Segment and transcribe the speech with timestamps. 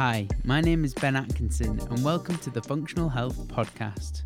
[0.00, 4.22] Hi, my name is Ben Atkinson, and welcome to the Functional Health Podcast.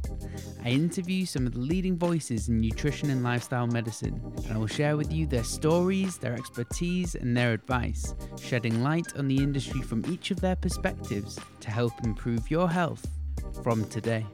[0.65, 4.69] I interview some of the leading voices in nutrition and lifestyle medicine, and I will
[4.69, 9.83] share with you their stories, their expertise, and their advice, shedding light on the industry
[9.83, 13.05] from each of their perspectives to help improve your health
[13.65, 14.25] from today.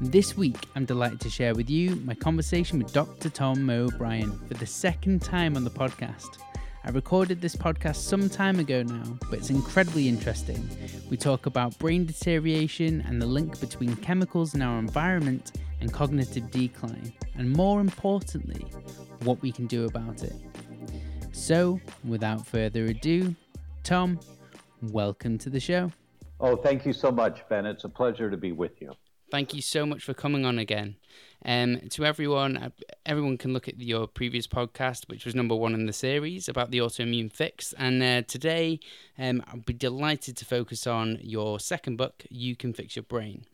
[0.00, 3.28] This week, I'm delighted to share with you my conversation with Dr.
[3.28, 6.38] Tom O'Bryan for the second time on the podcast.
[6.84, 10.68] I recorded this podcast some time ago now, but it's incredibly interesting.
[11.10, 16.50] We talk about brain deterioration and the link between chemicals in our environment and cognitive
[16.50, 18.64] decline, and more importantly,
[19.24, 20.34] what we can do about it.
[21.32, 23.34] So, without further ado,
[23.82, 24.18] Tom,
[24.82, 25.92] welcome to the show.
[26.40, 27.66] Oh, thank you so much, Ben.
[27.66, 28.92] It's a pleasure to be with you.
[29.30, 30.96] Thank you so much for coming on again.
[31.44, 32.70] Um, to everyone, uh,
[33.06, 36.70] everyone can look at your previous podcast, which was number one in the series about
[36.70, 37.72] the autoimmune fix.
[37.74, 38.80] And uh, today,
[39.18, 43.44] um, I'll be delighted to focus on your second book, You Can Fix Your Brain.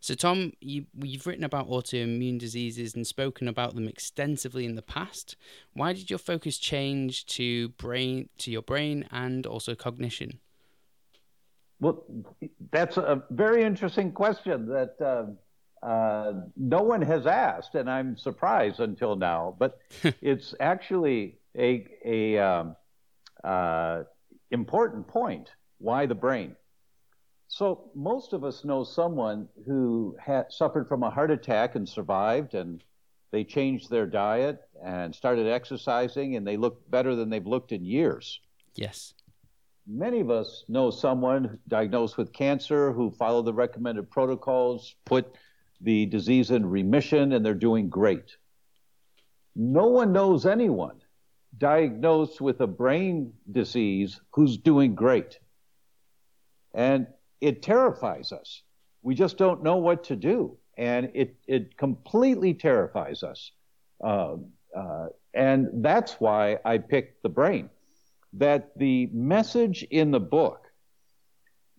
[0.00, 4.82] So, Tom, you, you've written about autoimmune diseases and spoken about them extensively in the
[4.82, 5.36] past.
[5.72, 10.38] Why did your focus change to brain, to your brain, and also cognition?
[11.80, 12.04] Well,
[12.70, 15.32] that's a very interesting question that uh,
[15.82, 19.54] uh, no one has asked, and I'm surprised until now.
[19.58, 19.78] But
[20.20, 22.76] it's actually a, a um,
[23.44, 24.02] uh,
[24.50, 25.50] important point.
[25.78, 26.56] Why the brain?
[27.48, 32.54] So most of us know someone who had suffered from a heart attack and survived,
[32.54, 32.82] and
[33.30, 37.84] they changed their diet and started exercising, and they look better than they've looked in
[37.84, 38.40] years.
[38.74, 39.14] Yes
[39.86, 45.34] many of us know someone diagnosed with cancer who followed the recommended protocols, put
[45.80, 48.36] the disease in remission, and they're doing great.
[49.54, 51.00] No one knows anyone
[51.56, 55.38] diagnosed with a brain disease who's doing great.
[56.74, 57.06] And
[57.40, 58.62] it terrifies us.
[59.02, 60.58] We just don't know what to do.
[60.76, 63.50] And it, it completely terrifies us.
[64.02, 64.36] Uh,
[64.76, 67.70] uh, and that's why I picked the brain
[68.34, 70.66] that the message in the book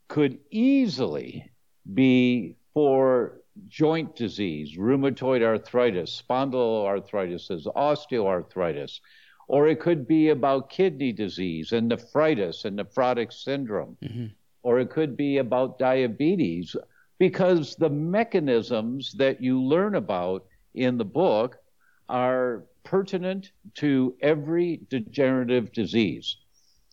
[0.07, 1.51] could easily
[1.93, 8.99] be for joint disease, rheumatoid arthritis, spondyloarthritis, osteoarthritis,
[9.47, 14.25] or it could be about kidney disease and nephritis and nephrotic syndrome, mm-hmm.
[14.63, 16.75] or it could be about diabetes,
[17.17, 20.45] because the mechanisms that you learn about
[20.75, 21.57] in the book
[22.09, 26.37] are pertinent to every degenerative disease.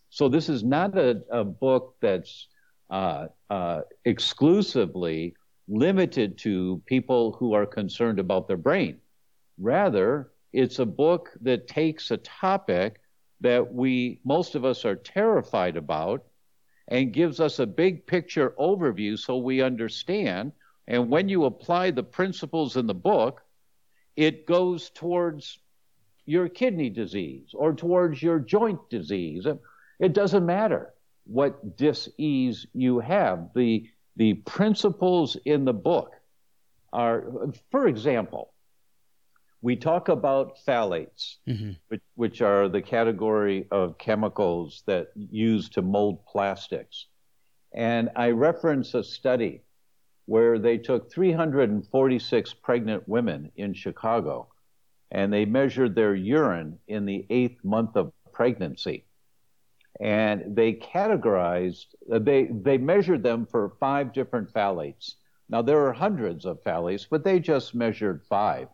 [0.09, 2.47] So this is not a, a book that's
[2.89, 5.35] uh, uh, exclusively
[5.67, 8.99] limited to people who are concerned about their brain.
[9.57, 13.01] Rather, it's a book that takes a topic
[13.41, 16.25] that we, most of us, are terrified about
[16.87, 20.51] and gives us a big picture overview so we understand.
[20.87, 23.41] And when you apply the principles in the book,
[24.15, 25.59] it goes towards
[26.25, 29.45] your kidney disease or towards your joint disease
[29.99, 30.93] it doesn't matter
[31.25, 33.49] what dis-ease you have.
[33.55, 36.13] The, the principles in the book
[36.93, 37.25] are,
[37.71, 38.53] for example,
[39.61, 41.71] we talk about phthalates, mm-hmm.
[41.87, 47.07] which, which, are the category of chemicals that use to mold plastics.
[47.73, 49.63] And I reference a study
[50.27, 54.47] where they took 346 pregnant women in Chicago
[55.11, 59.05] and they measured their urine in the eighth month of pregnancy
[60.01, 65.15] and they categorized uh, they they measured them for five different phthalates.
[65.49, 68.67] Now there are hundreds of phthalates but they just measured five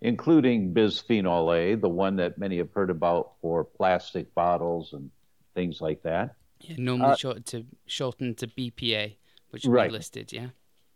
[0.00, 5.10] including bisphenol a the one that many have heard about for plastic bottles and
[5.54, 6.34] things like that.
[6.60, 9.16] Yeah, normally uh, shortened to shortened to bpa
[9.50, 9.90] which right.
[9.90, 10.48] we listed yeah.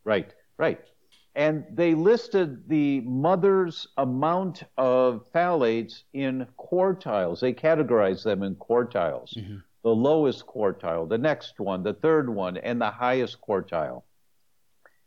[0.05, 0.81] Right right.
[1.35, 7.39] And they listed the mother's amount of phthalates in quartiles.
[7.39, 9.37] They categorized them in quartiles.
[9.37, 14.03] Mm-hmm the lowest quartile, the next one, the third one, and the highest quartile.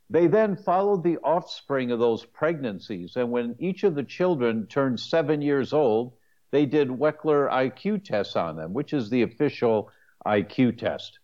[0.09, 4.99] They then followed the offspring of those pregnancies, and when each of the children turned
[4.99, 6.13] seven years old,
[6.51, 9.89] they did Wechsler IQ tests on them, which is the official
[10.25, 11.19] IQ test.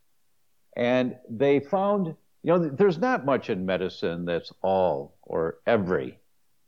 [0.76, 2.08] And they found,
[2.44, 6.20] you know, there's not much in medicine that's all or every.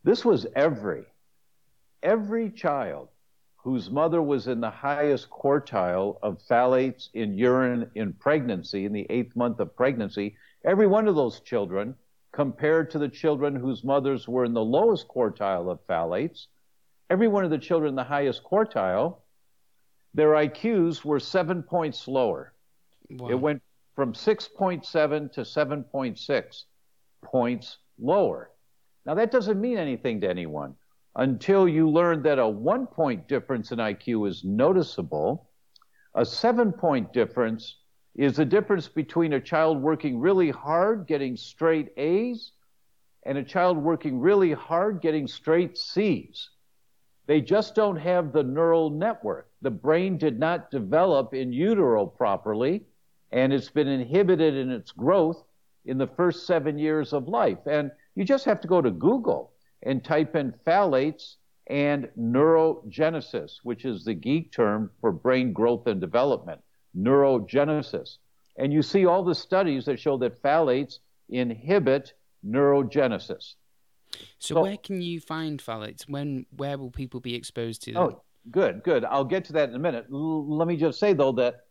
[0.03, 1.05] This was every.
[2.03, 3.09] Every child
[3.63, 9.05] whose mother was in the highest quartile of phthalates in urine in pregnancy, in the
[9.09, 11.93] eighth month of pregnancy, every one of those children,
[12.31, 16.47] compared to the children whose mothers were in the lowest quartile of phthalates,
[17.09, 19.17] every one of the children in the highest quartile,
[20.13, 22.53] their IQs were seven points lower.
[23.09, 23.29] Wow.
[23.29, 23.61] It went
[23.95, 26.63] from 6.7 to 7.6
[27.23, 28.51] points lower.
[29.05, 30.75] Now, that doesn't mean anything to anyone
[31.15, 35.49] until you learn that a one point difference in IQ is noticeable.
[36.15, 37.77] A seven point difference
[38.15, 42.51] is the difference between a child working really hard, getting straight A's,
[43.25, 46.49] and a child working really hard, getting straight C's.
[47.27, 49.49] They just don't have the neural network.
[49.61, 52.85] The brain did not develop in utero properly,
[53.31, 55.43] and it's been inhibited in its growth
[55.85, 57.59] in the first seven years of life.
[57.67, 59.53] And you just have to go to Google
[59.83, 61.35] and type in phthalates
[61.67, 66.61] and neurogenesis, which is the geek term for brain growth and development,
[66.97, 68.17] neurogenesis.
[68.57, 70.99] And you see all the studies that show that phthalates
[71.29, 72.13] inhibit
[72.45, 73.55] neurogenesis.
[74.39, 76.09] So, so where can you find phthalates?
[76.09, 78.01] When where will people be exposed to them?
[78.01, 79.05] Oh, good, good.
[79.05, 80.07] I'll get to that in a minute.
[80.11, 81.61] L- let me just say though that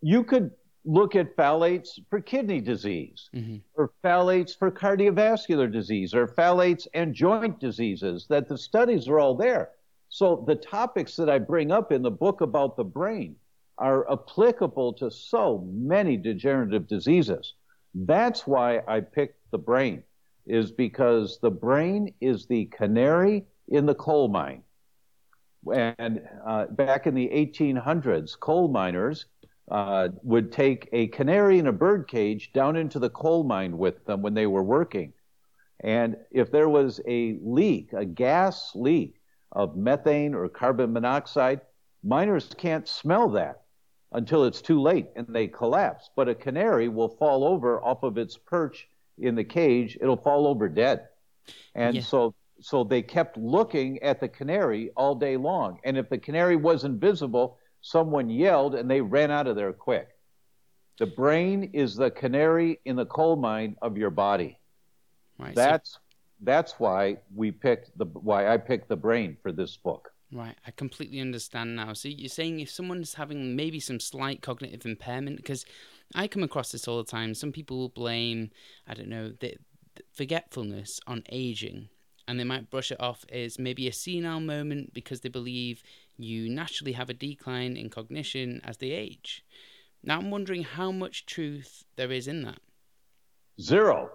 [0.00, 0.50] you could
[0.84, 3.56] look at phthalates for kidney disease, mm-hmm.
[3.74, 9.34] or phthalates for cardiovascular disease, or phthalates and joint diseases, that the studies are all
[9.34, 9.70] there.
[10.08, 13.36] So the topics that I bring up in the book about the brain
[13.78, 17.54] are applicable to so many degenerative diseases.
[17.94, 20.02] That's why I picked the brain,
[20.46, 24.62] is because the brain is the canary in the coal mine.
[25.72, 29.26] And uh, back in the 1800s, coal miners
[29.70, 34.04] uh, would take a canary in a bird cage down into the coal mine with
[34.04, 35.12] them when they were working.
[35.80, 39.20] And if there was a leak, a gas leak
[39.52, 41.60] of methane or carbon monoxide,
[42.02, 43.62] miners can't smell that
[44.12, 46.10] until it's too late and they collapse.
[46.16, 48.88] But a canary will fall over off of its perch
[49.18, 51.08] in the cage, it'll fall over dead.
[51.74, 52.02] And yeah.
[52.02, 55.78] so so they kept looking at the canary all day long.
[55.84, 60.08] And if the canary wasn't visible, someone yelled and they ran out of there quick.
[60.98, 64.58] The brain is the canary in the coal mine of your body.
[65.38, 65.98] Right, that's so,
[66.42, 70.12] that's why we picked the why I picked the brain for this book.
[70.32, 71.94] Right, I completely understand now.
[71.94, 75.64] So you're saying if someone's having maybe some slight cognitive impairment, because
[76.14, 77.34] I come across this all the time.
[77.34, 78.50] Some people will blame,
[78.86, 79.56] I don't know, the,
[79.94, 81.88] the forgetfulness on aging,
[82.26, 85.82] and they might brush it off as maybe a senile moment because they believe
[86.22, 89.44] you naturally have a decline in cognition as they age.
[90.02, 92.60] Now I'm wondering how much truth there is in that.
[93.60, 94.10] Zero.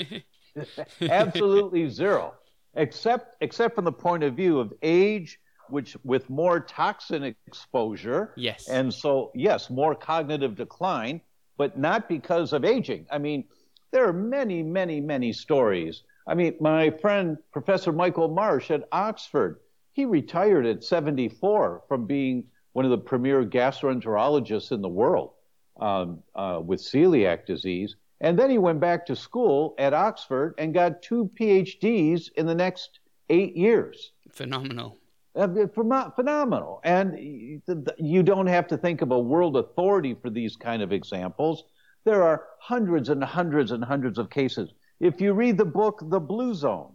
[1.00, 2.34] Absolutely zero.
[2.74, 5.38] Except except from the point of view of age,
[5.68, 8.32] which with more toxin exposure.
[8.36, 8.68] Yes.
[8.68, 11.20] And so yes, more cognitive decline,
[11.56, 13.06] but not because of aging.
[13.10, 13.44] I mean,
[13.90, 16.02] there are many, many, many stories.
[16.26, 19.60] I mean, my friend Professor Michael Marsh at Oxford
[19.98, 25.32] he retired at 74 from being one of the premier gastroenterologists in the world
[25.80, 27.96] um, uh, with celiac disease.
[28.20, 32.54] And then he went back to school at Oxford and got two PhDs in the
[32.54, 34.12] next eight years.
[34.30, 34.98] Phenomenal.
[35.34, 35.66] Uh,
[36.14, 36.80] phenomenal.
[36.84, 37.18] And
[37.98, 41.64] you don't have to think of a world authority for these kind of examples.
[42.04, 44.70] There are hundreds and hundreds and hundreds of cases.
[45.00, 46.92] If you read the book, The Blue Zone,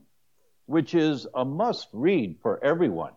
[0.66, 3.14] which is a must read for everyone.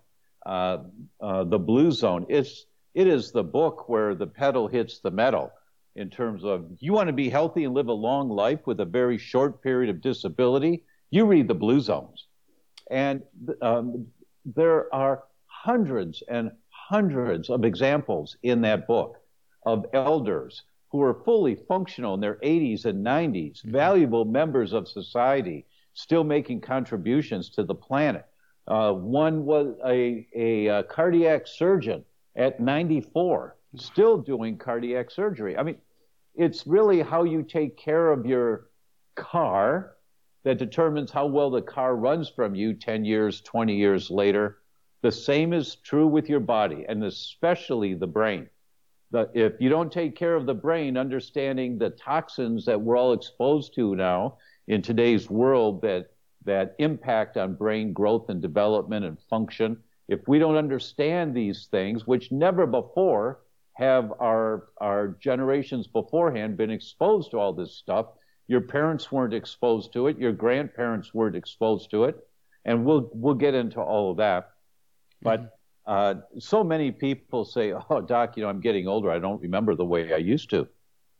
[0.47, 0.85] Uh,
[1.21, 2.25] uh, the Blue Zone.
[2.29, 5.51] It's it is the book where the pedal hits the metal
[5.97, 8.85] in terms of you want to be healthy and live a long life with a
[8.85, 10.85] very short period of disability.
[11.11, 12.29] You read the Blue Zones,
[12.93, 13.23] and
[13.61, 14.07] um,
[14.45, 19.17] there are hundreds and hundreds of examples in that book
[19.65, 20.63] of elders
[20.93, 23.73] who are fully functional in their 80s and 90s, mm-hmm.
[23.73, 28.27] valuable members of society still making contributions to the planet.
[28.69, 32.05] Uh, one was a, a, a, cardiac surgeon
[32.37, 35.57] at 94, still doing cardiac surgery.
[35.57, 35.79] I mean,
[36.35, 38.67] it's really how you take care of your
[39.15, 39.95] car
[40.45, 44.59] that determines how well the car runs from you 10 years, 20 years later.
[45.01, 48.49] The same is true with your body, and especially the brain.
[49.13, 53.15] The, if you don't take care of the brain, understanding the toxins that we're all
[53.15, 54.37] exposed to now,
[54.69, 56.11] in today's world that
[56.45, 59.77] that impact on brain growth and development and function.
[60.09, 63.41] If we don't understand these things, which never before
[63.75, 68.07] have our our generations beforehand been exposed to all this stuff,
[68.47, 72.17] your parents weren't exposed to it, your grandparents weren't exposed to it,
[72.65, 74.53] and we'll we'll get into all of that.
[75.21, 75.93] But mm-hmm.
[75.93, 79.11] uh, so many people say, "Oh, doc, you know, I'm getting older.
[79.11, 80.69] I don't remember the way I used to."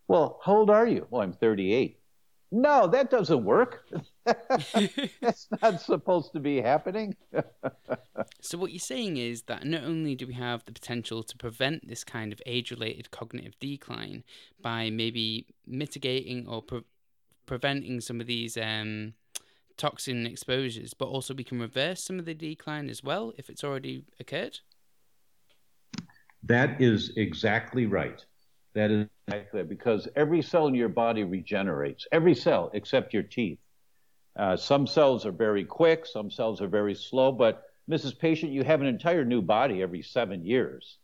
[0.09, 1.07] Well, how old are you?
[1.11, 1.99] Well, I'm 38.
[2.53, 3.89] No, that doesn't work.
[4.25, 7.17] That's not supposed to be happening.
[8.41, 11.89] so, what you're saying is that not only do we have the potential to prevent
[11.89, 14.25] this kind of age related cognitive decline
[14.61, 16.85] by maybe mitigating or pre-
[17.47, 19.15] preventing some of these um,
[19.77, 23.65] toxin exposures, but also we can reverse some of the decline as well if it's
[23.65, 24.61] already occurred?
[26.43, 28.25] That is exactly right.
[28.75, 32.07] That is exactly because every cell in your body regenerates.
[32.13, 33.59] Every cell except your teeth.
[34.39, 38.17] Uh, some cells are very quick, some cells are very slow, but Mrs.
[38.17, 40.99] Patient, you have an entire new body every seven years.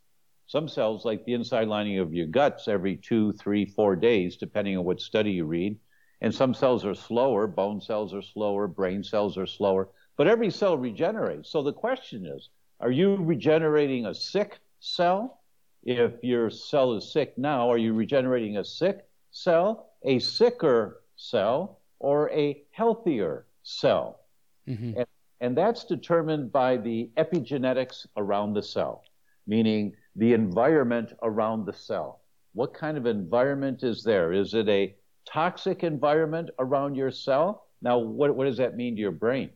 [0.46, 4.76] Some cells, like the inside lining of your guts, every two, three, four days, depending
[4.76, 5.78] on what study you read.
[6.20, 10.50] And some cells are slower, bone cells are slower, brain cells are slower, but every
[10.50, 11.50] cell regenerates.
[11.50, 15.41] So the question is are you regenerating a sick cell
[15.84, 21.80] if your cell is sick now, are you regenerating a sick cell, a sicker cell,
[21.98, 24.20] or a healthier cell?
[24.68, 24.98] Mm-hmm.
[24.98, 25.06] And,
[25.40, 29.02] and that's determined by the epigenetics around the cell,
[29.46, 32.20] meaning the environment around the cell.
[32.54, 34.32] What kind of environment is there?
[34.32, 37.66] Is it a toxic environment around your cell?
[37.80, 39.50] Now, what, what does that mean to your brain?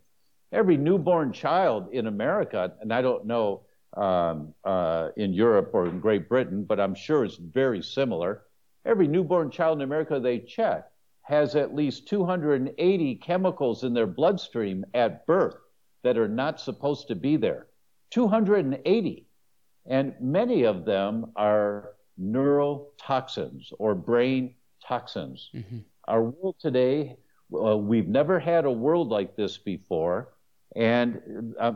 [0.52, 3.65] Every newborn child in America, and I don't know
[3.96, 8.42] um, uh, in Europe or in Great Britain, but I'm sure it's very similar.
[8.84, 10.86] Every newborn child in America they check
[11.22, 15.56] has at least 280 chemicals in their bloodstream at birth
[16.04, 17.66] that are not supposed to be there.
[18.10, 19.26] 280.
[19.86, 24.54] And many of them are neurotoxins or brain
[24.86, 25.50] toxins.
[25.54, 25.78] Mm-hmm.
[26.06, 27.16] Our world today,
[27.52, 30.32] uh, we've never had a world like this before.
[30.76, 31.72] And uh,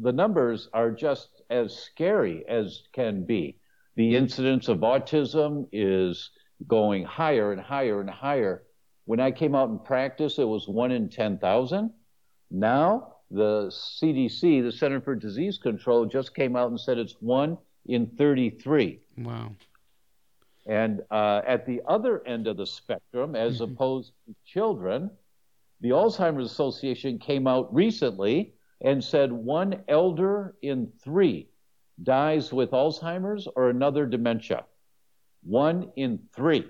[0.00, 3.58] the numbers are just as scary as can be.
[3.94, 6.30] The incidence of autism is
[6.66, 8.64] going higher and higher and higher.
[9.04, 11.92] When I came out in practice, it was one in 10,000.
[12.50, 17.56] Now, the CDC, the Center for Disease Control, just came out and said it's one
[17.86, 19.00] in 33.
[19.18, 19.54] Wow.
[20.66, 23.72] And uh, at the other end of the spectrum, as mm-hmm.
[23.72, 25.10] opposed to children,
[25.80, 31.48] the Alzheimer's Association came out recently and said one elder in three
[32.02, 34.64] dies with Alzheimer's or another dementia.
[35.42, 36.68] One in three.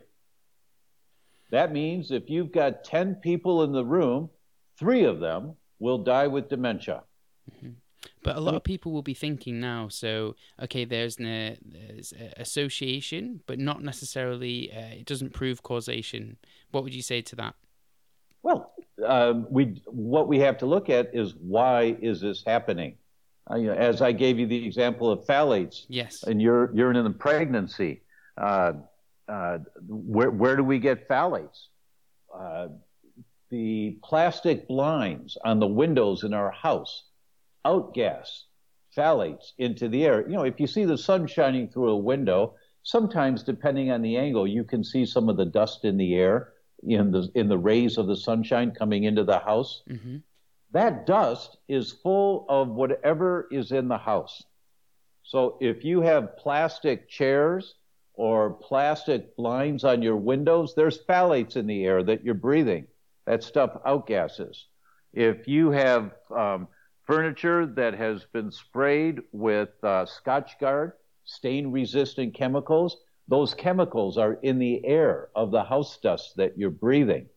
[1.50, 4.30] That means if you've got 10 people in the room,
[4.78, 7.02] three of them will die with dementia.
[7.50, 7.70] Mm-hmm.
[8.22, 13.40] But a lot of people will be thinking now, so, okay, there's an there's association,
[13.46, 16.36] but not necessarily, uh, it doesn't prove causation.
[16.70, 17.54] What would you say to that?
[18.42, 18.69] Well,
[19.06, 22.96] um, we what we have to look at is why is this happening?
[23.50, 26.90] Uh, you know, as I gave you the example of phthalates, yes, and you're you're
[26.90, 28.02] in a pregnancy.
[28.36, 28.72] Uh,
[29.28, 31.66] uh, where where do we get phthalates?
[32.34, 32.68] Uh,
[33.50, 37.04] the plastic blinds on the windows in our house
[37.66, 38.44] outgas
[38.96, 40.22] phthalates into the air.
[40.28, 44.16] You know, if you see the sun shining through a window, sometimes depending on the
[44.16, 46.52] angle, you can see some of the dust in the air
[46.82, 49.82] in the in the rays of the sunshine coming into the house.
[49.88, 50.18] Mm-hmm.
[50.72, 54.42] That dust is full of whatever is in the house.
[55.22, 57.74] So if you have plastic chairs
[58.14, 62.86] or plastic blinds on your windows, there's phthalates in the air that you're breathing.
[63.26, 64.64] That stuff outgasses.
[65.12, 66.68] If you have um,
[67.04, 70.92] furniture that has been sprayed with uh, Scotchgard,
[71.24, 72.96] stain resistant chemicals,
[73.30, 77.28] those chemicals are in the air of the house dust that you're breathing.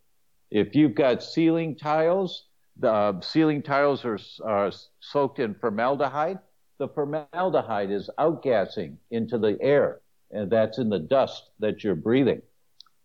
[0.49, 2.47] If you've got ceiling tiles,
[2.77, 6.39] the uh, ceiling tiles are, are soaked in formaldehyde.
[6.79, 12.41] The formaldehyde is outgassing into the air, and that's in the dust that you're breathing.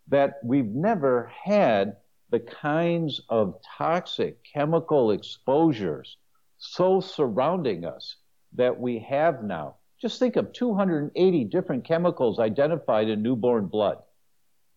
[0.09, 1.99] That we've never had
[2.31, 6.17] the kinds of toxic chemical exposures
[6.57, 8.17] so surrounding us
[8.55, 13.99] that we have now just think of 280 different chemicals identified in newborn blood.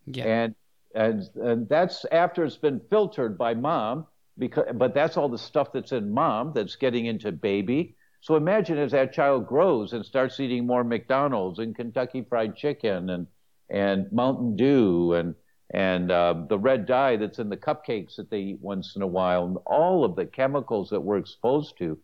[0.06, 0.26] Yeah.
[0.26, 0.56] And,
[0.96, 5.72] and, and that's after it's been filtered by mom, because, but that's all the stuff
[5.74, 7.96] that's in mom that's getting into baby.
[8.22, 13.10] So imagine as that child grows and starts eating more McDonald's and Kentucky Fried Chicken
[13.10, 13.28] and,
[13.70, 15.36] and Mountain Dew and,
[15.74, 19.08] and uh, the red dye that's in the cupcakes that they eat once in a
[19.08, 21.98] while, and all of the chemicals that we're exposed to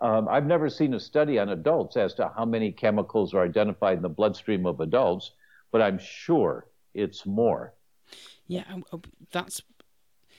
[0.00, 3.96] um, I've never seen a study on adults as to how many chemicals are identified
[3.96, 5.32] in the bloodstream of adults,
[5.70, 7.74] but I'm sure it's more.
[8.46, 8.64] Yeah,
[9.32, 9.62] that's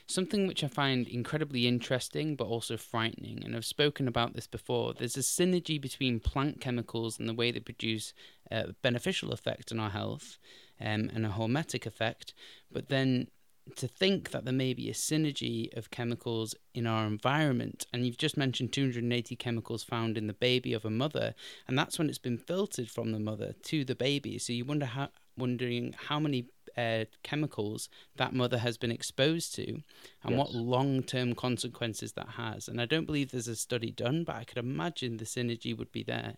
[0.07, 3.43] something which I find incredibly interesting but also frightening.
[3.43, 4.93] And I've spoken about this before.
[4.93, 8.13] There's a synergy between plant chemicals and the way they produce
[8.51, 10.37] a beneficial effect on our health
[10.79, 12.33] um, and a hormetic effect,
[12.71, 13.27] but then
[13.75, 17.87] to think that there may be a synergy of chemicals in our environment.
[17.91, 21.33] And you've just mentioned 280 chemicals found in the baby of a mother,
[21.67, 24.37] and that's when it's been filtered from the mother to the baby.
[24.37, 26.45] So you wonder how, wondering how many
[26.77, 29.83] uh, chemicals that mother has been exposed to and
[30.31, 30.37] yes.
[30.37, 32.67] what long term consequences that has.
[32.67, 35.91] And I don't believe there's a study done, but I could imagine the synergy would
[35.91, 36.35] be there.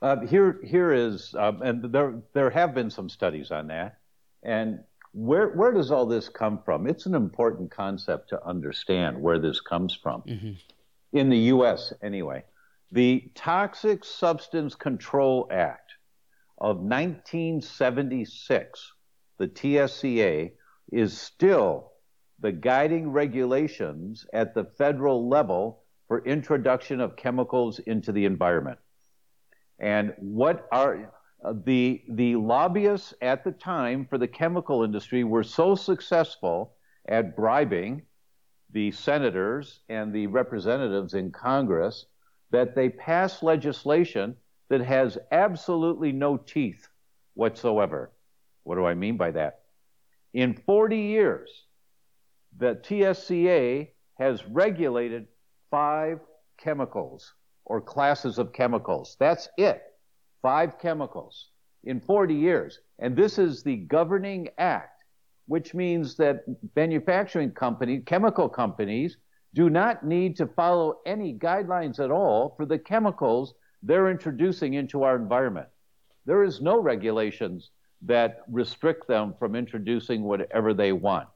[0.00, 3.98] Uh, here, here is, um, and there, there have been some studies on that.
[4.42, 4.80] And
[5.12, 6.86] where, where does all this come from?
[6.86, 10.22] It's an important concept to understand where this comes from.
[10.22, 10.52] Mm-hmm.
[11.12, 12.44] In the U.S., anyway.
[12.90, 15.92] The Toxic Substance Control Act
[16.58, 18.92] of 1976,
[19.38, 20.52] the TSCA,
[20.90, 21.92] is still
[22.40, 28.78] the guiding regulations at the federal level for introduction of chemicals into the environment.
[29.78, 31.12] And what are
[31.44, 36.74] uh, the the lobbyists at the time for the chemical industry were so successful
[37.08, 38.02] at bribing
[38.70, 42.06] the senators and the representatives in Congress
[42.50, 44.36] that they passed legislation
[44.68, 46.88] that has absolutely no teeth
[47.34, 48.12] whatsoever.
[48.62, 49.62] What do I mean by that?
[50.32, 51.50] In 40 years,
[52.56, 55.26] the TSCA has regulated
[55.70, 56.20] five
[56.56, 57.34] chemicals
[57.64, 59.16] or classes of chemicals.
[59.18, 59.82] That's it
[60.42, 61.48] five chemicals
[61.84, 62.80] in 40 years.
[62.98, 65.04] And this is the governing act,
[65.46, 66.44] which means that
[66.76, 69.16] manufacturing companies, chemical companies,
[69.54, 75.02] do not need to follow any guidelines at all for the chemicals they're introducing into
[75.02, 75.68] our environment.
[76.24, 77.70] There is no regulations
[78.02, 81.28] that restrict them from introducing whatever they want.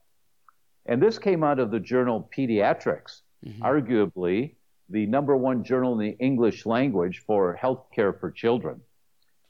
[0.87, 3.63] And this came out of the journal Pediatrics, mm-hmm.
[3.63, 4.55] arguably
[4.89, 8.81] the number one journal in the English language for healthcare for children.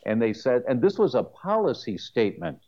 [0.06, 2.60] And they said, and this was a policy statement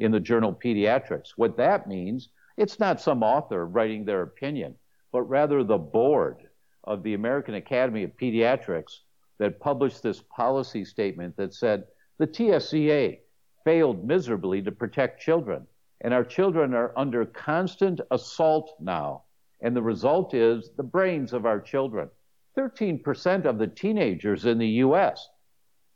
[0.00, 1.30] in the journal Pediatrics.
[1.34, 4.74] What that means, it's not some author writing their opinion,
[5.10, 6.46] but rather the board
[6.84, 9.00] of the American Academy of Pediatrics
[9.38, 11.84] that published this policy statement that said
[12.18, 13.18] the TSCA
[13.64, 15.66] failed miserably to protect children,
[16.02, 19.24] and our children are under constant assault now.
[19.62, 22.10] And the result is the brains of our children.
[22.58, 25.30] 13% of the teenagers in the U.S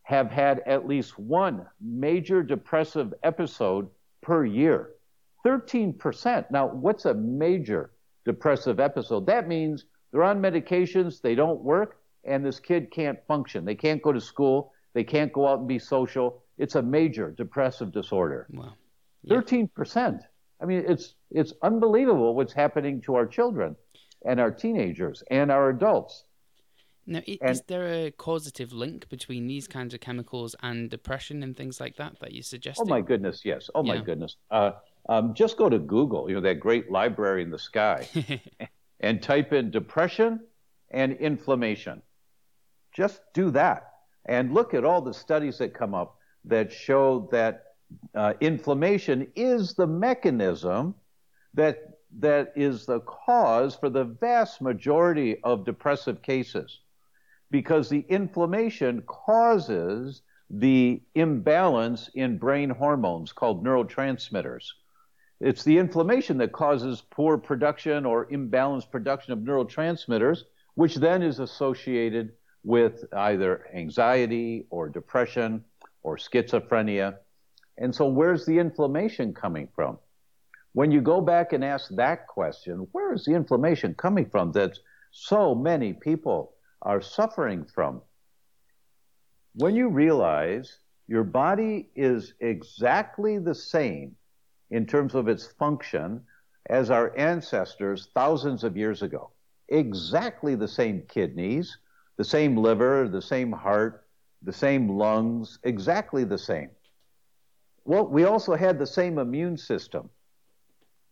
[0.09, 3.91] have had at least one major depressive episode
[4.23, 4.95] per year.
[5.47, 6.51] 13%.
[6.51, 7.91] Now, what's a major
[8.25, 9.27] depressive episode?
[9.27, 13.67] That means they're on medications, they don't work, and this kid can't function.
[13.67, 16.43] They can't go to school, they can't go out and be social.
[16.57, 18.47] It's a major depressive disorder.
[18.51, 18.73] Wow.
[19.25, 19.37] Yeah.
[19.37, 20.21] 13%.
[20.63, 23.77] I mean, it's it's unbelievable what's happening to our children
[24.25, 26.25] and our teenagers and our adults.
[27.11, 31.43] Now, is, and, is there a causative link between these kinds of chemicals and depression
[31.43, 32.81] and things like that that you suggest?
[32.83, 33.71] Oh my goodness, yes.
[33.75, 33.95] Oh yeah.
[33.95, 34.37] my goodness.
[34.51, 34.73] Uh,
[35.09, 38.07] um, just go to Google, you know, that great library in the sky,
[39.01, 40.41] and type in depression
[40.91, 42.03] and inflammation.
[42.93, 43.91] Just do that,
[44.27, 47.65] and look at all the studies that come up that show that
[48.15, 50.95] uh, inflammation is the mechanism
[51.55, 51.79] that
[52.19, 56.81] that is the cause for the vast majority of depressive cases
[57.51, 64.65] because the inflammation causes the imbalance in brain hormones called neurotransmitters.
[65.41, 70.43] It's the inflammation that causes poor production or imbalanced production of neurotransmitters,
[70.75, 72.33] which then is associated
[72.65, 75.65] with either anxiety or depression
[76.03, 77.19] or schizophrenia.
[77.77, 79.99] And so, where's the inflammation coming from?
[80.73, 84.79] When you go back and ask that question, where is the inflammation coming from that
[85.13, 88.03] so many people are suffering from.
[89.55, 94.15] When you realize your body is exactly the same
[94.71, 96.23] in terms of its function
[96.69, 99.31] as our ancestors thousands of years ago,
[99.69, 101.79] exactly the same kidneys,
[102.17, 104.07] the same liver, the same heart,
[104.43, 106.71] the same lungs, exactly the same.
[107.85, 110.11] Well, we also had the same immune system.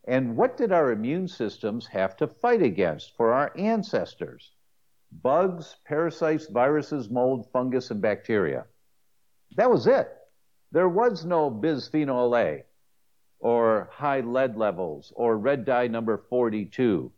[0.07, 4.53] And what did our immune systems have to fight against for our ancestors?
[5.11, 8.65] Bugs, parasites, viruses, mold, fungus, and bacteria.
[9.57, 10.09] That was it.
[10.73, 12.65] There was no bisphenol A
[13.39, 17.13] or high lead levels or red dye number 42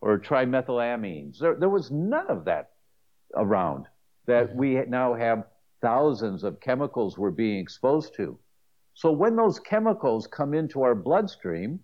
[0.00, 1.38] or trimethylamines.
[1.38, 2.70] There, there was none of that
[3.34, 3.86] around
[4.26, 5.44] that we now have
[5.80, 8.38] thousands of chemicals we're being exposed to.
[8.94, 11.80] So when those chemicals come into our bloodstream,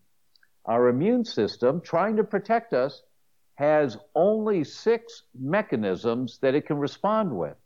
[0.67, 3.03] our immune system, trying to protect us,
[3.59, 7.57] has only six mechanisms that it can respond with.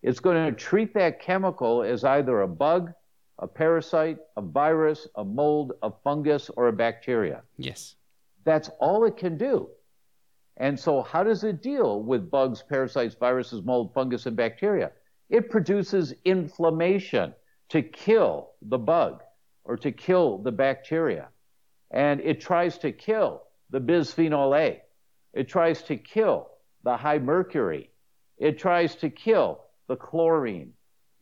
[0.00, 2.92] It's going to treat that chemical as either a bug,
[3.40, 7.42] a parasite, a virus, a mold, a fungus, or a bacteria.
[7.58, 7.96] Yes.
[8.44, 9.68] That's all it can do.
[10.58, 14.92] And so, how does it deal with bugs, parasites, viruses, mold, fungus, and bacteria?
[15.28, 17.34] It produces inflammation
[17.70, 19.24] to kill the bug
[19.64, 21.30] or to kill the bacteria.
[21.90, 24.81] And it tries to kill the bisphenol A.
[25.34, 26.48] It tries to kill
[26.84, 27.90] the high mercury.
[28.38, 30.72] It tries to kill the chlorine.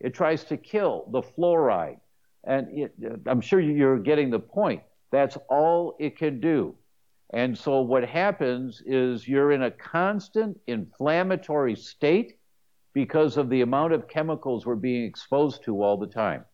[0.01, 2.01] It tries to kill the fluoride.
[2.45, 2.95] And it,
[3.27, 4.83] I'm sure you're getting the point.
[5.13, 6.77] That's all it can do.
[7.33, 12.39] And so what happens is you're in a constant inflammatory state
[12.93, 16.45] because of the amount of chemicals we're being exposed to all the time.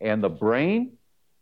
[0.00, 0.96] And the brain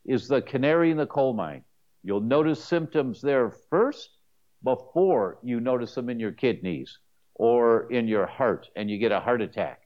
[0.05, 1.63] is the canary in the coal mine.
[2.03, 4.18] You'll notice symptoms there first
[4.63, 6.99] before you notice them in your kidneys
[7.35, 9.83] or in your heart and you get a heart attack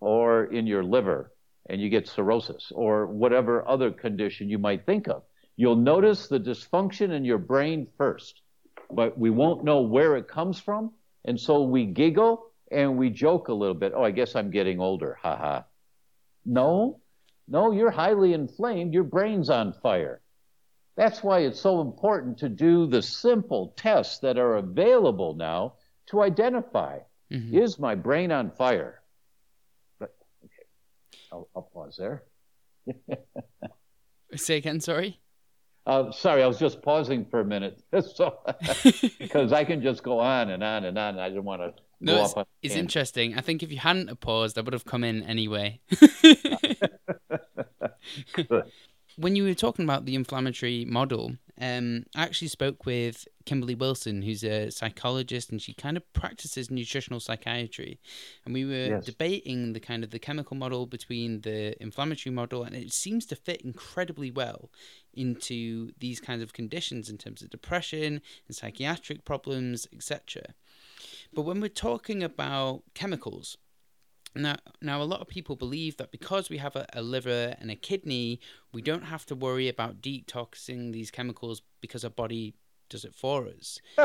[0.00, 1.32] or in your liver
[1.68, 5.22] and you get cirrhosis or whatever other condition you might think of.
[5.56, 8.40] You'll notice the dysfunction in your brain first,
[8.90, 10.92] but we won't know where it comes from.
[11.24, 13.92] And so we giggle and we joke a little bit.
[13.94, 15.18] Oh, I guess I'm getting older.
[15.22, 15.64] Ha ha.
[16.46, 17.00] No,
[17.46, 18.94] no, you're highly inflamed.
[18.94, 20.22] Your brain's on fire.
[21.00, 25.76] That's why it's so important to do the simple tests that are available now
[26.08, 26.98] to identify
[27.32, 27.56] mm-hmm.
[27.56, 29.00] is my brain on fire?
[29.98, 30.66] But, okay,
[31.32, 32.24] I'll, I'll pause there.
[34.36, 35.18] Say again, sorry?
[35.86, 37.82] Uh, sorry, I was just pausing for a minute
[38.14, 38.38] so,
[39.18, 41.14] because I can just go on and on and on.
[41.14, 43.38] And I didn't want to no, it's, it's interesting.
[43.38, 45.80] I think if you hadn't paused, I would have come in anyway.
[49.20, 54.22] When you were talking about the inflammatory model, um, I actually spoke with Kimberly Wilson,
[54.22, 58.00] who's a psychologist, and she kind of practices nutritional psychiatry.
[58.46, 59.04] And we were yes.
[59.04, 63.36] debating the kind of the chemical model between the inflammatory model, and it seems to
[63.36, 64.70] fit incredibly well
[65.12, 70.42] into these kinds of conditions in terms of depression and psychiatric problems, etc.
[71.34, 73.58] But when we're talking about chemicals,
[74.34, 77.70] now, now a lot of people believe that because we have a, a, liver and
[77.70, 78.40] a kidney,
[78.72, 82.54] we don't have to worry about detoxing these chemicals because our body
[82.88, 83.80] does it for us.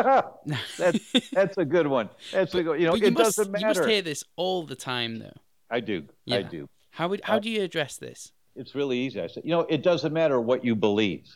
[0.78, 2.10] that's that's a good one.
[2.32, 2.82] That's but, a good.
[2.82, 3.62] You know, you it must, doesn't matter.
[3.62, 5.34] You must hear this all the time, though.
[5.70, 6.04] I do.
[6.26, 6.38] Yeah.
[6.38, 6.70] I do.
[6.92, 8.32] How would how uh, do you address this?
[8.56, 9.22] It's really easy.
[9.22, 11.36] I say, you know, it doesn't matter what you believe.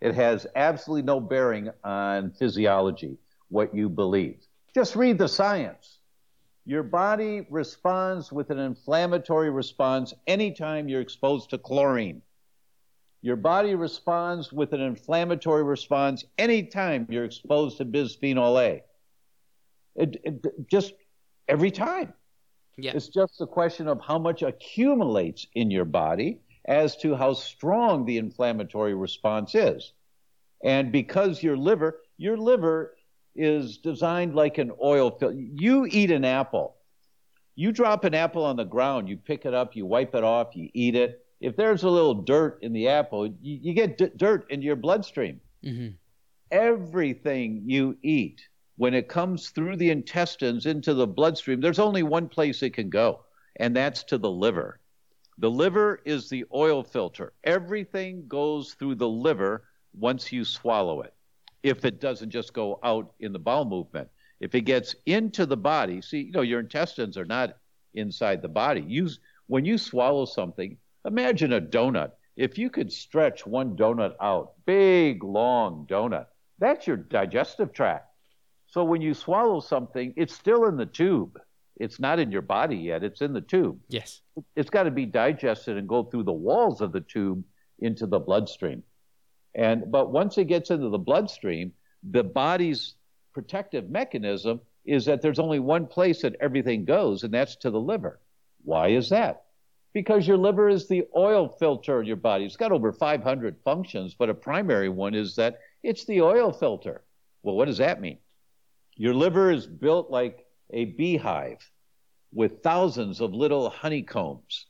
[0.00, 3.18] It has absolutely no bearing on physiology.
[3.48, 4.38] What you believe.
[4.74, 5.98] Just read the science.
[6.64, 12.22] Your body responds with an inflammatory response anytime you're exposed to chlorine.
[13.20, 18.82] Your body responds with an inflammatory response anytime you're exposed to bisphenol A.
[19.94, 20.94] It, it, just
[21.48, 22.12] every time.
[22.78, 22.92] Yeah.
[22.94, 28.06] It's just a question of how much accumulates in your body as to how strong
[28.06, 29.92] the inflammatory response is.
[30.64, 32.94] And because your liver, your liver
[33.34, 35.36] is designed like an oil filter.
[35.36, 36.76] You eat an apple.
[37.54, 40.56] You drop an apple on the ground, you pick it up, you wipe it off,
[40.56, 41.24] you eat it.
[41.40, 44.76] If there's a little dirt in the apple, you, you get d- dirt into your
[44.76, 45.40] bloodstream.
[45.64, 45.88] Mm-hmm.
[46.50, 48.40] Everything you eat,
[48.76, 52.88] when it comes through the intestines into the bloodstream, there's only one place it can
[52.88, 53.24] go,
[53.56, 54.80] and that's to the liver.
[55.38, 57.32] The liver is the oil filter.
[57.44, 59.64] Everything goes through the liver
[59.94, 61.14] once you swallow it
[61.62, 64.08] if it doesn't just go out in the bowel movement.
[64.40, 67.56] If it gets into the body, see, you know, your intestines are not
[67.94, 68.84] inside the body.
[68.86, 69.08] You,
[69.46, 72.12] when you swallow something, imagine a donut.
[72.36, 76.26] If you could stretch one donut out, big, long donut,
[76.58, 78.08] that's your digestive tract.
[78.66, 81.38] So when you swallow something, it's still in the tube.
[81.76, 83.78] It's not in your body yet, it's in the tube.
[83.88, 84.22] Yes.
[84.56, 87.44] It's got to be digested and go through the walls of the tube
[87.78, 88.82] into the bloodstream.
[89.54, 92.94] And but once it gets into the bloodstream, the body's
[93.32, 97.80] protective mechanism is that there's only one place that everything goes, and that's to the
[97.80, 98.20] liver.
[98.64, 99.44] Why is that?
[99.92, 102.44] Because your liver is the oil filter in your body.
[102.44, 107.04] It's got over 500 functions, but a primary one is that it's the oil filter.
[107.42, 108.18] Well, what does that mean?
[108.96, 111.70] Your liver is built like a beehive
[112.32, 114.66] with thousands of little honeycombs,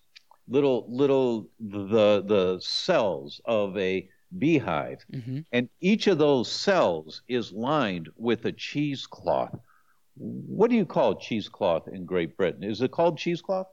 [0.49, 5.05] little little the the cells of a beehive.
[5.13, 5.41] Mm-hmm.
[5.53, 9.59] And each of those cells is lined with a cheesecloth.
[10.17, 12.65] What do you call cheesecloth in Great Britain?
[12.65, 13.67] Is it called cheesecloth?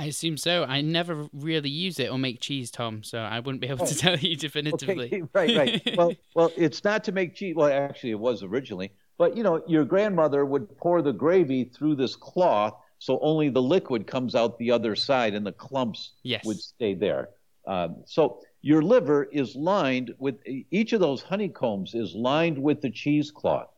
[0.00, 0.64] I assume so.
[0.64, 3.94] I never really use it or make cheese, Tom, so I wouldn't be able to
[3.94, 3.98] oh.
[3.98, 5.06] tell you definitively.
[5.06, 5.92] Okay, right, right.
[5.96, 7.54] well, well, it's not to make cheese.
[7.54, 11.96] Well, actually, it was originally, but you know, your grandmother would pour the gravy through
[11.96, 16.46] this cloth, so only the liquid comes out the other side, and the clumps yes.
[16.46, 17.28] would stay there.
[17.66, 20.36] Um, so your liver is lined with
[20.70, 23.70] each of those honeycombs is lined with the cheesecloth,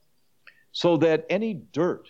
[0.72, 2.08] so that any dirt,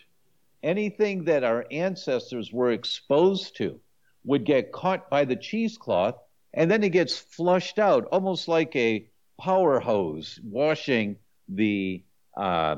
[0.63, 3.79] anything that our ancestors were exposed to,
[4.25, 6.15] would get caught by the cheesecloth,
[6.53, 9.05] and then it gets flushed out, almost like a
[9.39, 11.17] power hose washing
[11.49, 12.03] the
[12.37, 12.77] uh,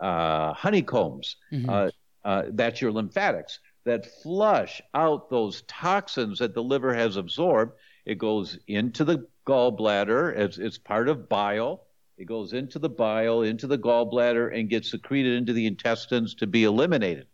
[0.00, 1.36] uh, honeycombs.
[1.52, 1.70] Mm-hmm.
[1.70, 1.90] Uh,
[2.24, 7.72] uh, that's your lymphatics that flush out those toxins that the liver has absorbed.
[8.08, 11.84] It goes into the gallbladder as it's part of bile.
[12.16, 16.46] It goes into the bile, into the gallbladder, and gets secreted into the intestines to
[16.46, 17.26] be eliminated.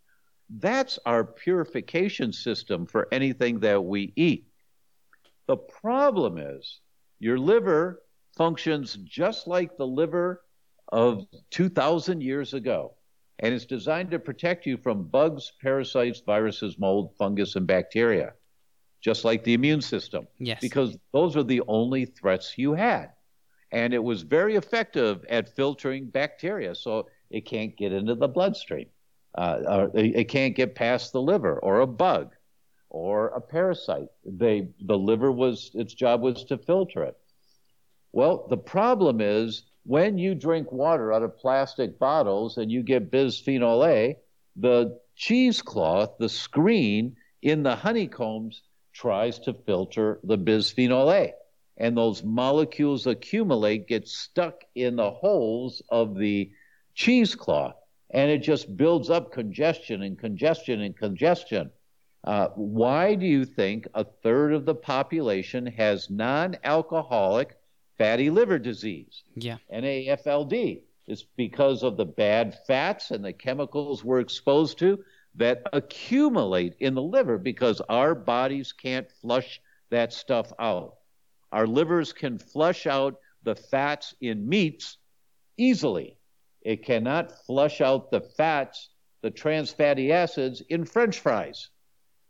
[0.49, 4.47] That's our purification system for anything that we eat.
[5.47, 6.81] The problem is
[7.19, 8.03] your liver
[8.35, 10.43] functions just like the liver
[10.91, 12.95] of 2,000 years ago,
[13.39, 18.33] and it's designed to protect you from bugs, parasites, viruses, mold, fungus, and bacteria,
[19.05, 20.27] just like the immune system.
[20.39, 20.59] Yes.
[20.59, 23.11] Because those are the only threats you had.
[23.71, 28.87] And it was very effective at filtering bacteria, so it can't get into the bloodstream.
[29.35, 32.33] Uh, it can't get past the liver or a bug
[32.89, 34.07] or a parasite.
[34.25, 37.15] They, the liver was, its job was to filter it.
[38.11, 43.11] Well, the problem is when you drink water out of plastic bottles and you get
[43.11, 44.17] bisphenol A,
[44.55, 48.63] the cheesecloth, the screen in the honeycombs,
[48.95, 51.33] tries to filter the bisphenol A.
[51.77, 56.49] And those molecules accumulate, get stuck in the holes of the
[56.93, 57.75] cheesecloth,
[58.09, 61.69] and it just builds up congestion and congestion and congestion.
[62.23, 67.55] Uh, why do you think a third of the population has non alcoholic
[67.97, 69.23] fatty liver disease.
[69.35, 69.57] Yeah.
[69.73, 70.81] NAFLD.
[71.07, 75.03] It's because of the bad fats and the chemicals we're exposed to
[75.37, 80.95] that accumulate in the liver because our bodies can't flush that stuff out.
[81.51, 84.97] Our livers can flush out the fats in meats
[85.57, 86.17] easily.
[86.61, 88.89] It cannot flush out the fats,
[89.21, 91.69] the trans fatty acids in french fries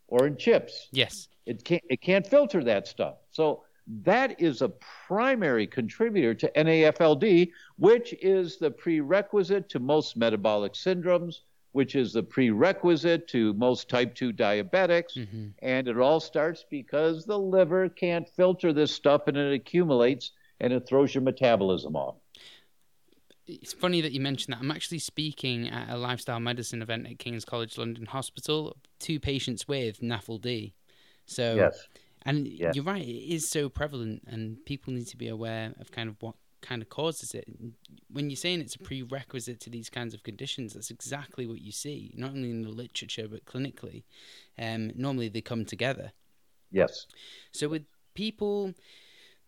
[0.08, 0.90] or in chips.
[0.92, 1.28] Yes.
[1.46, 3.16] It can't it can't filter that stuff.
[3.32, 3.64] So
[4.04, 4.70] that is a
[5.08, 11.42] primary contributor to NAFLD, which is the prerequisite to most metabolic syndromes,
[11.76, 15.18] which is the prerequisite to most type 2 diabetics.
[15.18, 15.48] Mm-hmm.
[15.60, 20.72] And it all starts because the liver can't filter this stuff and it accumulates and
[20.72, 22.16] it throws your metabolism off.
[23.46, 24.62] It's funny that you mentioned that.
[24.62, 29.68] I'm actually speaking at a lifestyle medicine event at King's College London Hospital to patients
[29.68, 30.74] with NAFLD.
[31.26, 31.88] So yes
[32.26, 32.72] and yeah.
[32.74, 36.22] you're right, it is so prevalent, and people need to be aware of kind of
[36.22, 36.34] what
[36.66, 37.46] kind of causes it.
[38.12, 41.72] When you're saying it's a prerequisite to these kinds of conditions, that's exactly what you
[41.72, 44.04] see, not only in the literature but clinically.
[44.58, 46.12] Um, normally they come together.
[46.72, 47.08] Yes.
[47.52, 47.84] So with
[48.16, 48.74] people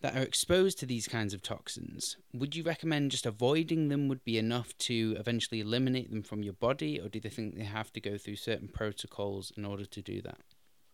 [0.02, 4.24] that are exposed to these kinds of toxins, would you recommend just avoiding them would
[4.24, 7.92] be enough to eventually eliminate them from your body, or do they think they have
[7.94, 10.38] to go through certain protocols in order to do that?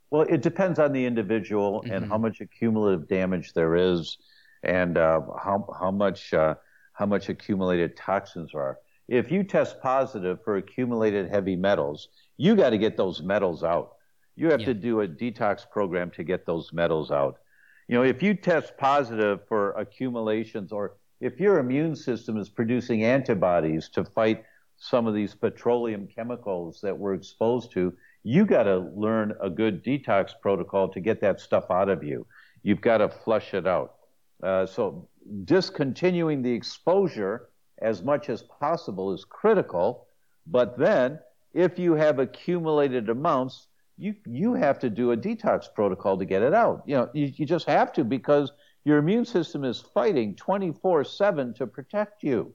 [0.10, 1.92] Well, it depends on the individual mm-hmm.
[1.92, 4.18] and how much accumulative damage there is,
[4.64, 6.56] and uh, how how much uh,
[6.94, 8.80] how much accumulated toxins are.
[9.08, 13.94] If you test positive for accumulated heavy metals, you got to get those metals out.
[14.36, 14.68] You have yeah.
[14.68, 17.40] to do a detox program to get those metals out.
[17.88, 23.04] You know, if you test positive for accumulations, or if your immune system is producing
[23.04, 24.44] antibodies to fight
[24.78, 29.84] some of these petroleum chemicals that we're exposed to, you got to learn a good
[29.84, 32.26] detox protocol to get that stuff out of you.
[32.64, 33.96] You've got to flush it out.
[34.44, 35.08] Uh, so
[35.46, 37.50] discontinuing the exposure
[37.82, 40.08] as much as possible is critical.
[40.48, 41.20] But then,
[41.54, 46.42] if you have accumulated amounts, you you have to do a detox protocol to get
[46.42, 46.84] it out.
[46.86, 48.52] You know, you, you just have to because
[48.84, 52.54] your immune system is fighting 24/7 to protect you.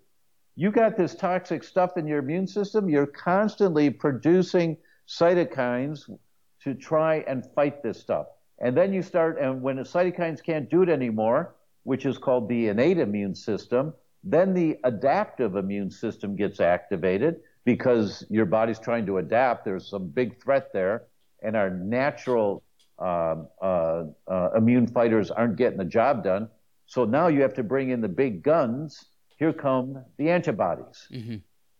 [0.56, 2.88] You got this toxic stuff in your immune system.
[2.88, 6.10] You're constantly producing cytokines
[6.64, 8.26] to try and fight this stuff.
[8.58, 12.48] And then you start, and when the cytokines can't do it anymore, which is called
[12.48, 19.06] the innate immune system, then the adaptive immune system gets activated because your body's trying
[19.06, 19.64] to adapt.
[19.64, 21.04] There's some big threat there,
[21.42, 22.62] and our natural
[22.98, 26.48] uh, uh, uh, immune fighters aren't getting the job done.
[26.86, 29.06] So now you have to bring in the big guns.
[29.38, 31.06] Here come the antibodies.
[31.12, 31.36] Mm-hmm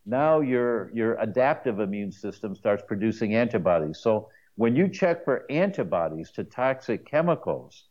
[0.09, 3.99] now your your adaptive immune system starts producing antibodies.
[3.99, 7.85] So when you check for antibodies to toxic chemicals,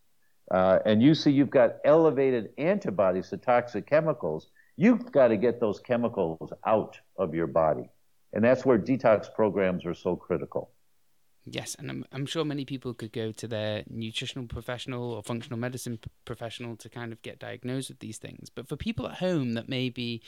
[0.52, 5.60] uh, and you see you've got elevated antibodies to toxic chemicals, you've got to get
[5.60, 7.90] those chemicals out of your body,
[8.34, 10.72] and that's where detox programs are so critical.
[11.50, 15.58] Yes, and I'm, I'm sure many people could go to their nutritional professional or functional
[15.58, 18.50] medicine professional to kind of get diagnosed with these things.
[18.50, 20.22] But for people at home that maybe,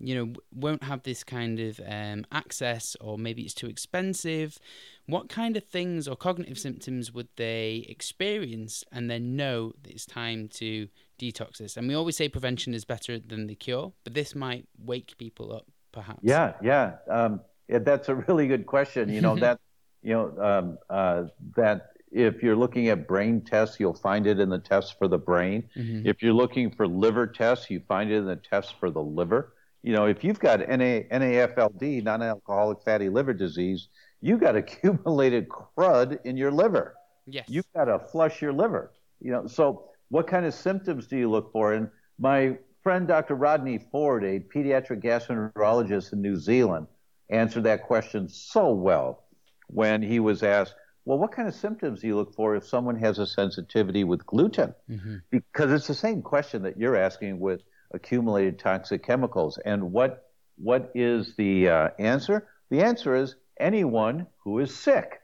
[0.00, 4.58] you know, won't have this kind of um, access or maybe it's too expensive,
[5.06, 10.06] what kind of things or cognitive symptoms would they experience and then know that it's
[10.06, 11.76] time to detox this?
[11.76, 15.52] And we always say prevention is better than the cure, but this might wake people
[15.52, 16.20] up perhaps.
[16.22, 16.94] Yeah, yeah.
[17.08, 19.08] Um, that's a really good question.
[19.08, 19.60] You know, that
[20.02, 21.24] you know, um, uh,
[21.56, 25.18] that if you're looking at brain tests, you'll find it in the tests for the
[25.18, 25.68] brain.
[25.76, 26.06] Mm-hmm.
[26.06, 29.54] If you're looking for liver tests, you find it in the tests for the liver.
[29.82, 33.88] You know, if you've got NA, NAFLD, non-alcoholic fatty liver disease,
[34.20, 36.96] you've got accumulated crud in your liver.
[37.26, 37.46] Yes.
[37.48, 38.92] You've got to flush your liver.
[39.20, 41.72] You know, so what kind of symptoms do you look for?
[41.74, 41.88] And
[42.18, 43.34] my friend Dr.
[43.34, 46.86] Rodney Ford, a pediatric gastroenterologist in New Zealand,
[47.30, 49.24] answered that question so well
[49.68, 52.96] when he was asked, well, what kind of symptoms do you look for if someone
[52.96, 54.74] has a sensitivity with gluten?
[54.90, 55.16] Mm-hmm.
[55.30, 59.58] Because it's the same question that you're asking with accumulated toxic chemicals.
[59.64, 60.26] And what
[60.56, 62.48] what is the uh, answer?
[62.70, 65.20] The answer is anyone who is sick.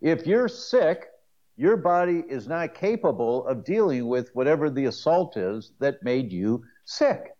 [0.00, 1.06] If you're sick,
[1.56, 6.62] your body is not capable of dealing with whatever the assault is that made you
[6.84, 7.34] sick.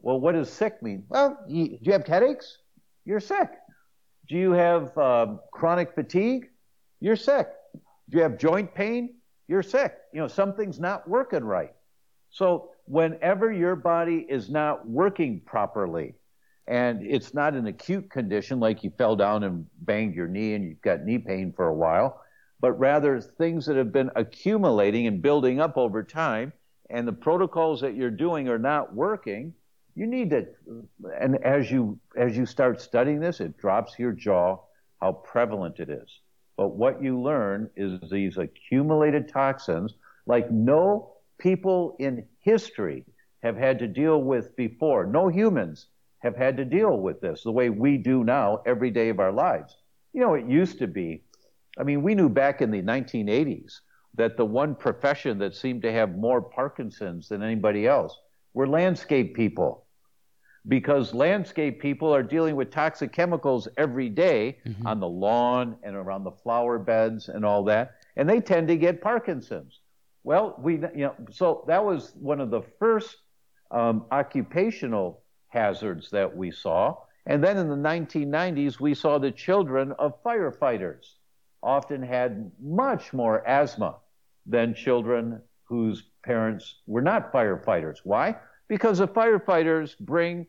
[0.00, 1.04] Well, what does sick mean?
[1.08, 2.58] Well, you, do you have headaches?
[3.04, 3.48] You're sick.
[4.28, 6.46] Do you have um, chronic fatigue?
[7.00, 7.46] You're sick.
[8.10, 9.14] Do you have joint pain?
[9.46, 9.94] You're sick.
[10.12, 11.72] You know, something's not working right.
[12.30, 16.14] So, whenever your body is not working properly,
[16.66, 20.64] and it's not an acute condition like you fell down and banged your knee and
[20.64, 22.22] you've got knee pain for a while,
[22.60, 26.52] but rather things that have been accumulating and building up over time,
[26.90, 29.52] and the protocols that you're doing are not working,
[29.94, 30.46] you need to,
[31.20, 34.58] and as you as you start studying this, it drops your jaw
[35.00, 36.20] how prevalent it is.
[36.56, 39.94] But what you learn is these accumulated toxins,
[40.26, 43.04] like no people in history
[43.42, 45.06] have had to deal with before.
[45.06, 45.86] No humans
[46.18, 49.32] have had to deal with this the way we do now every day of our
[49.32, 49.76] lives.
[50.12, 51.24] You know, it used to be,
[51.78, 53.80] I mean, we knew back in the 1980s
[54.14, 58.16] that the one profession that seemed to have more Parkinson's than anybody else
[58.54, 59.84] were landscape people
[60.68, 64.86] because landscape people are dealing with toxic chemicals every day mm-hmm.
[64.86, 68.76] on the lawn and around the flower beds and all that, and they tend to
[68.76, 69.80] get Parkinson's.
[70.24, 73.16] Well, we you know so that was one of the first
[73.70, 79.92] um, occupational hazards that we saw, and then in the 1990s we saw the children
[79.92, 81.16] of firefighters
[81.62, 83.96] often had much more asthma
[84.46, 87.98] than children whose parents were not firefighters.
[88.04, 88.36] Why?
[88.66, 90.46] Because the firefighters bring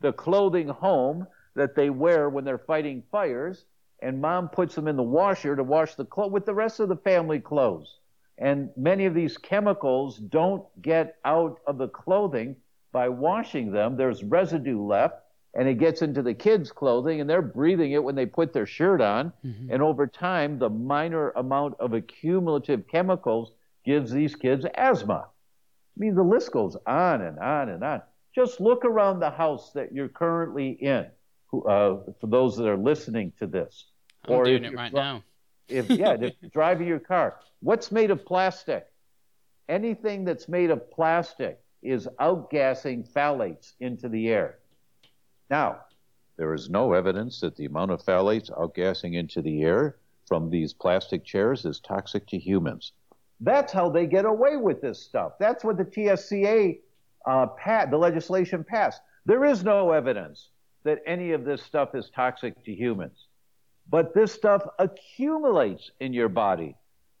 [0.00, 3.64] the clothing home that they wear when they're fighting fires,
[4.02, 6.90] and mom puts them in the washer to wash the clothes with the rest of
[6.90, 8.00] the family clothes.
[8.38, 12.56] And many of these chemicals don't get out of the clothing
[12.92, 13.96] by washing them.
[13.96, 15.16] There's residue left,
[15.54, 18.66] and it gets into the kids' clothing, and they're breathing it when they put their
[18.66, 19.32] shirt on.
[19.44, 19.70] Mm-hmm.
[19.70, 23.52] And over time, the minor amount of accumulative chemicals
[23.84, 25.26] gives these kids asthma.
[25.26, 28.02] I mean, the list goes on and on and on.
[28.34, 31.06] Just look around the house that you're currently in.
[31.52, 33.86] Uh, for those that are listening to this,
[34.26, 35.22] I'm or doing it right now.
[35.68, 38.86] If yeah, you're driving your car, what's made of plastic?
[39.68, 44.58] Anything that's made of plastic is outgassing phthalates into the air.
[45.50, 45.80] Now,
[46.36, 49.96] there is no evidence that the amount of phthalates outgassing into the air
[50.26, 52.92] from these plastic chairs is toxic to humans.
[53.40, 55.32] That's how they get away with this stuff.
[55.38, 56.80] That's what the TSCA
[57.26, 59.00] uh, pat, the legislation passed.
[59.26, 60.48] There is no evidence
[60.84, 63.26] that any of this stuff is toxic to humans.
[63.88, 66.76] But this stuff accumulates in your body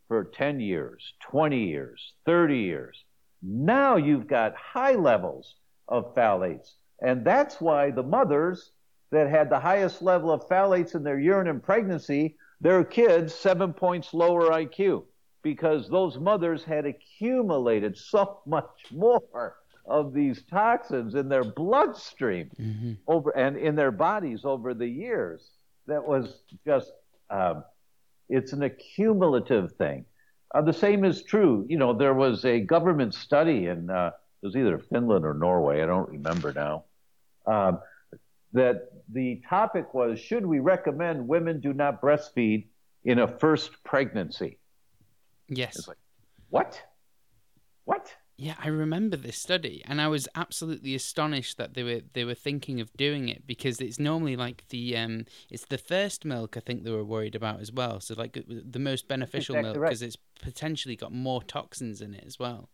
[0.08, 3.04] for 10 years, 20 years, 30 years.
[3.42, 5.54] Now you've got high levels
[5.88, 6.72] of phthalates.
[7.00, 8.70] And that's why the mothers
[9.10, 13.72] that had the highest level of phthalates in their urine in pregnancy, their kids seven
[13.72, 15.04] points lower IQ
[15.42, 19.56] because those mothers had accumulated so much more
[19.86, 22.92] of these toxins in their bloodstream mm-hmm.
[23.06, 25.50] over and in their bodies over the years.
[25.86, 26.92] That was just
[27.30, 27.64] um,
[28.28, 30.04] it's an accumulative thing.
[30.54, 31.66] Uh, the same is true.
[31.68, 34.10] You know, there was a government study in uh,
[34.42, 35.82] it was either Finland or Norway.
[35.82, 36.84] I don't remember now.
[37.46, 37.80] Um,
[38.52, 42.66] that the topic was: Should we recommend women do not breastfeed
[43.04, 44.58] in a first pregnancy?
[45.48, 45.88] Yes.
[45.88, 45.98] Like,
[46.50, 46.80] what?
[47.84, 48.14] What?
[48.36, 52.34] Yeah, I remember this study, and I was absolutely astonished that they were they were
[52.34, 56.60] thinking of doing it because it's normally like the um it's the first milk I
[56.60, 58.00] think they were worried about as well.
[58.00, 60.08] So like the most beneficial exactly milk because right.
[60.08, 62.70] it's potentially got more toxins in it as well.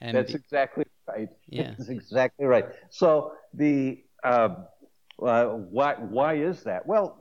[0.00, 1.28] Um, That's exactly right.
[1.48, 2.64] Yeah, that's exactly right.
[2.88, 4.66] So the um,
[5.22, 6.86] uh, why why is that?
[6.86, 7.18] Well,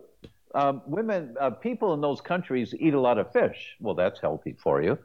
[0.55, 3.75] um, women, uh, people in those countries eat a lot of fish.
[3.81, 4.97] Well, that's healthy for you.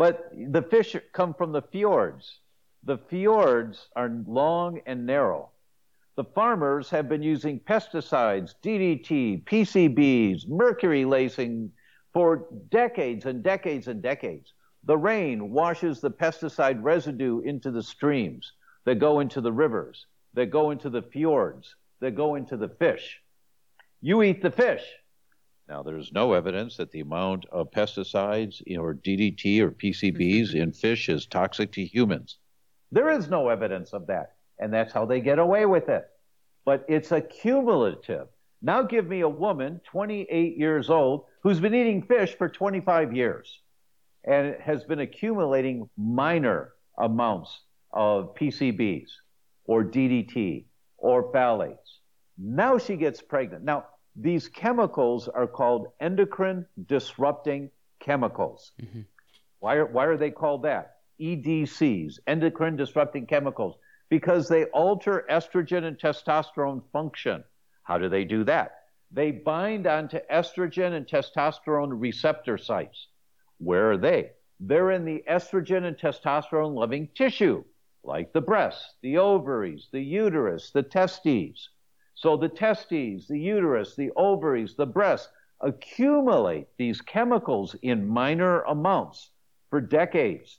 [0.00, 2.40] But the fish come from the fjords.
[2.84, 5.50] The fjords are long and narrow.
[6.16, 11.72] The farmers have been using pesticides, DDT, PCBs, mercury lacing
[12.14, 14.54] for decades and decades and decades.
[14.84, 18.54] The rain washes the pesticide residue into the streams
[18.86, 23.20] that go into the rivers, that go into the fjords, that go into the fish.
[24.00, 24.82] You eat the fish.
[25.70, 30.56] Now, there's no evidence that the amount of pesticides or DDT or PCBs mm-hmm.
[30.56, 32.38] in fish is toxic to humans.
[32.90, 34.32] There is no evidence of that.
[34.58, 36.08] And that's how they get away with it.
[36.64, 38.26] But it's accumulative.
[38.60, 43.60] Now, give me a woman, 28 years old, who's been eating fish for 25 years
[44.24, 47.60] and has been accumulating minor amounts
[47.92, 49.08] of PCBs
[49.66, 50.64] or DDT
[50.98, 52.00] or phthalates.
[52.36, 53.62] Now she gets pregnant.
[53.62, 53.84] Now,
[54.22, 58.72] these chemicals are called endocrine disrupting chemicals.
[58.82, 59.00] Mm-hmm.
[59.60, 60.96] Why, are, why are they called that?
[61.20, 63.76] EDCs, endocrine disrupting chemicals,
[64.10, 67.44] because they alter estrogen and testosterone function.
[67.82, 68.72] How do they do that?
[69.10, 73.08] They bind onto estrogen and testosterone receptor sites.
[73.58, 74.30] Where are they?
[74.60, 77.64] They're in the estrogen and testosterone loving tissue,
[78.04, 81.70] like the breasts, the ovaries, the uterus, the testes.
[82.20, 85.30] So the testes, the uterus, the ovaries, the breast
[85.62, 89.30] accumulate these chemicals in minor amounts
[89.70, 90.58] for decades.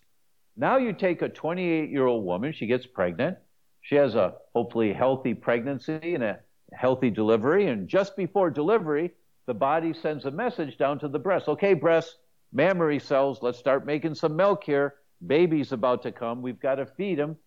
[0.58, 3.38] Now you take a 28 year old woman, she gets pregnant,
[3.82, 6.40] she has a hopefully healthy pregnancy and a
[6.74, 9.12] healthy delivery, and just before delivery,
[9.46, 11.48] the body sends a message down to the breast.
[11.48, 12.18] Okay, breast,
[12.52, 14.96] mammary cells, let's start making some milk here.
[15.28, 16.42] Baby's about to come.
[16.42, 17.38] We've got to feed him.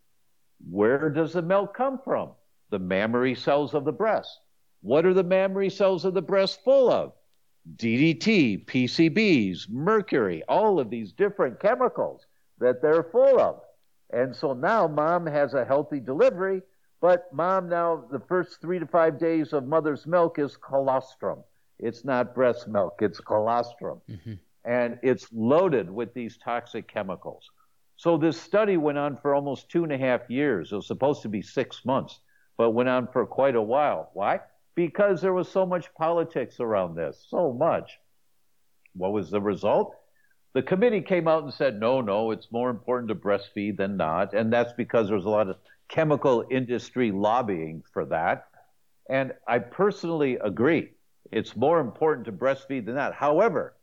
[0.71, 2.31] Where does the milk come from?
[2.75, 4.41] The mammary cells of the breast.
[4.83, 7.13] What are the mammary cells of the breast full of?
[7.77, 12.27] DDT, PCBs, mercury, all of these different chemicals
[12.59, 13.61] that they're full of.
[14.13, 16.63] And so now mom has a healthy delivery,
[17.01, 21.45] but mom now, the first three to five days of mother's milk is colostrum.
[21.79, 24.01] It's not breast milk, it's colostrum.
[24.11, 27.51] Mm-hmm and it's loaded with these toxic chemicals.
[27.97, 30.73] So this study went on for almost two and a half years.
[30.73, 32.21] It was supposed to be six months,
[32.57, 34.11] but went on for quite a while.
[34.15, 34.41] Why?
[34.75, 37.99] Because there was so much politics around this, so much.
[38.95, 39.95] What was the result?
[40.55, 44.35] The committee came out and said, no, no, it's more important to breastfeed than not.
[44.35, 45.57] And that's because there was a lot of
[45.89, 48.47] chemical industry lobbying for that.
[49.09, 50.91] And I personally agree.
[51.33, 53.15] It's more important to breastfeed than not.
[53.15, 53.75] However,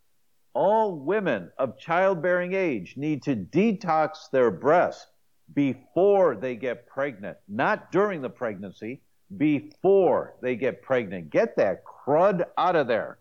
[0.53, 5.07] all women of childbearing age need to detox their breasts
[5.54, 9.02] before they get pregnant, not during the pregnancy,
[9.38, 11.30] before they get pregnant.
[11.30, 13.18] Get that crud out of there.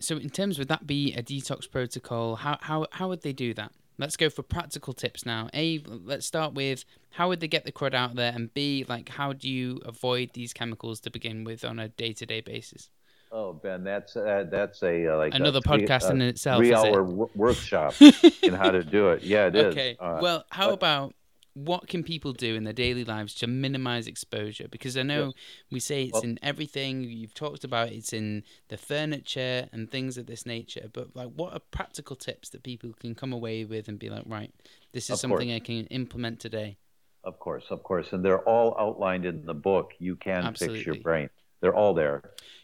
[0.00, 2.36] So, in terms would that be a detox protocol?
[2.36, 3.72] How how how would they do that?
[3.96, 5.48] Let's go for practical tips now.
[5.54, 9.08] A, let's start with how would they get the crud out there, and B, like
[9.08, 12.90] how do you avoid these chemicals to begin with on a day to day basis?
[13.36, 16.58] Oh, Ben, that's uh, that's a uh, like another a three, podcast in itself.
[16.58, 17.94] Three-hour w- workshop
[18.42, 19.24] in how to do it.
[19.24, 19.64] Yeah, it is.
[19.64, 19.96] Okay.
[19.98, 21.14] Uh, well, how but, about
[21.54, 24.68] what can people do in their daily lives to minimize exposure?
[24.70, 25.34] Because I know yes.
[25.72, 27.88] we say it's well, in everything you've talked about.
[27.88, 30.88] It's in the furniture and things of this nature.
[30.92, 34.22] But like, what are practical tips that people can come away with and be like,
[34.26, 34.54] right,
[34.92, 35.56] this is something course.
[35.56, 36.76] I can implement today?
[37.24, 39.92] Of course, of course, and they're all outlined in the book.
[39.98, 40.78] You can Absolutely.
[40.78, 41.30] fix your brain.
[41.64, 42.20] They're all there.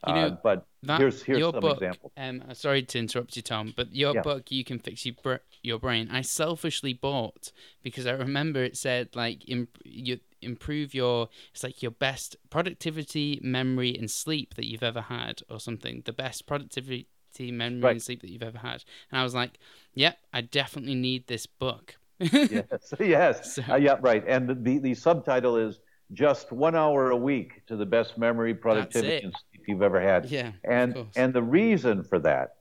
[0.07, 2.13] You know, uh, but that, here's here's your some book, examples.
[2.19, 4.21] Um, sorry to interrupt you, Tom, but your yeah.
[4.21, 7.51] book, "You Can Fix Your, Br- your Brain," I selfishly bought
[7.83, 13.41] because I remember it said like imp- you improve your it's like your best productivity,
[13.43, 16.03] memory, and sleep that you've ever had, or something.
[16.05, 17.07] The best productivity,
[17.41, 17.93] memory, right.
[17.93, 18.85] and sleep that you've ever had.
[19.11, 19.59] And I was like,
[19.95, 24.23] "Yep, I definitely need this book." yes, yes, so, uh, yeah, right.
[24.27, 25.81] And the, the the subtitle is
[26.13, 30.31] just one hour a week to the best memory, productivity, and sleep you've ever had.
[30.31, 32.57] Yeah, and and the reason for that,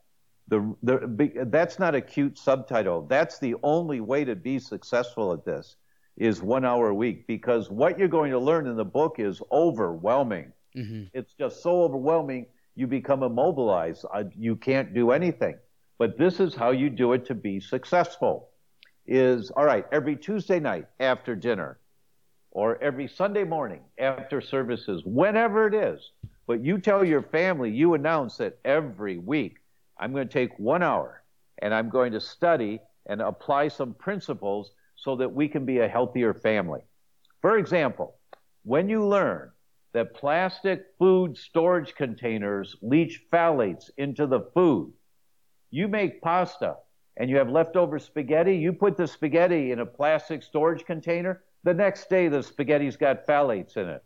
[0.48, 3.04] the, the that's not a cute subtitle.
[3.08, 5.76] That's the only way to be successful at this
[6.18, 9.42] is one hour a week because what you're going to learn in the book is
[9.52, 10.52] overwhelming.
[10.76, 11.04] Mm-hmm.
[11.14, 12.46] It's just so overwhelming
[12.76, 14.06] you become immobilized.
[14.38, 15.56] You can't do anything.
[15.98, 18.50] But this is how you do it to be successful.
[19.06, 21.79] is all right, every Tuesday night after dinner
[22.60, 26.12] or every Sunday morning after services, whenever it is.
[26.46, 29.60] But you tell your family, you announce that every week
[29.98, 31.24] I'm going to take one hour
[31.62, 35.88] and I'm going to study and apply some principles so that we can be a
[35.88, 36.82] healthier family.
[37.42, 38.16] For example,
[38.64, 39.52] when you learn
[39.94, 44.92] that plastic food storage containers leach phthalates into the food,
[45.72, 46.76] you make pasta
[47.16, 51.74] and you have leftover spaghetti, you put the spaghetti in a plastic storage container, the
[51.74, 54.04] next day the spaghetti's got phthalates in it.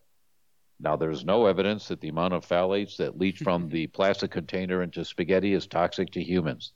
[0.80, 4.84] Now, there's no evidence that the amount of phthalates that leach from the plastic container
[4.84, 6.74] into spaghetti is toxic to humans.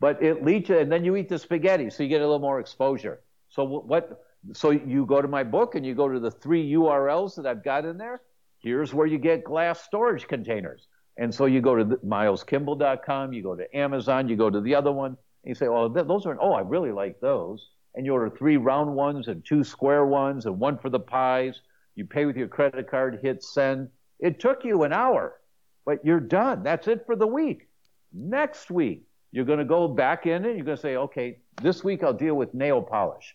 [0.00, 2.60] But it leaches, and then you eat the spaghetti, so you get a little more
[2.60, 3.20] exposure.
[3.48, 4.22] So what?
[4.52, 7.64] So you go to my book and you go to the three URLs that I've
[7.64, 8.20] got in there.
[8.58, 10.88] Here's where you get glass storage containers.
[11.16, 14.92] And so you go to mileskimball.com, you go to Amazon, you go to the other
[14.92, 18.12] one, and you say, "Oh, th- those are oh, I really like those." And you
[18.12, 21.62] order three round ones and two square ones and one for the pies.
[21.94, 23.88] You pay with your credit card, hit send.
[24.20, 25.40] It took you an hour,
[25.84, 26.62] but you're done.
[26.62, 27.68] That's it for the week.
[28.12, 31.82] Next week, you're going to go back in and you're going to say, "Okay, this
[31.82, 33.34] week I'll deal with nail polish."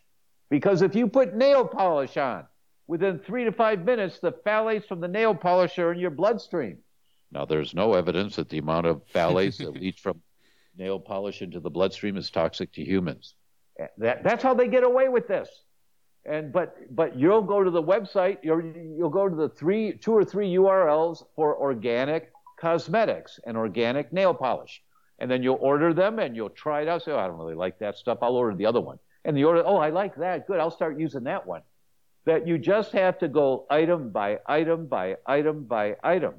[0.50, 2.46] Because if you put nail polish on,
[2.88, 6.78] within three to five minutes, the phthalates from the nail polish are in your bloodstream.
[7.32, 10.22] Now, there's no evidence that the amount of phthalates that leach from
[10.78, 13.36] nail polish into the bloodstream is toxic to humans.
[13.98, 15.50] That, that's how they get away with this.
[16.26, 18.38] And but but you'll go to the website.
[18.44, 24.14] You'll you'll go to the three, two or three URLs for organic cosmetics and organic
[24.14, 24.84] nail polish,
[25.18, 27.04] and then you'll order them and you'll try it out.
[27.04, 28.20] Say, oh, I don't really like that stuff.
[28.22, 29.00] I'll order the other one.
[29.26, 30.46] And the order, oh, I like that.
[30.46, 30.60] Good.
[30.60, 31.62] I'll start using that one.
[32.26, 36.36] That you just have to go item by item by item by item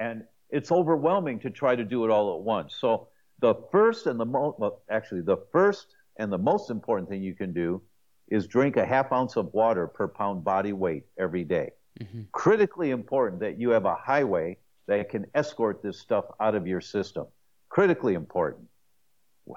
[0.00, 2.74] and it's overwhelming to try to do it all at once.
[2.80, 5.86] So the first and the most, well, actually, the first
[6.20, 7.80] and the most important thing you can do
[8.28, 11.70] is drink a half ounce of water per pound body weight every day.
[11.98, 12.22] Mm-hmm.
[12.32, 16.80] Critically important that you have a highway that can escort this stuff out of your
[16.82, 17.26] system.
[17.70, 18.68] Critically important.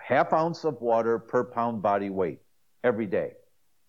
[0.02, 2.40] Half ounce of water per pound body weight
[2.84, 3.34] every day.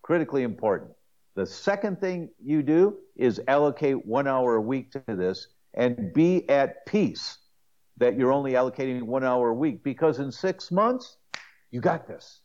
[0.01, 0.91] Critically important.
[1.35, 6.47] The second thing you do is allocate one hour a week to this and be
[6.49, 7.37] at peace
[7.97, 11.17] that you're only allocating one hour a week because in six months,
[11.71, 12.41] you got this.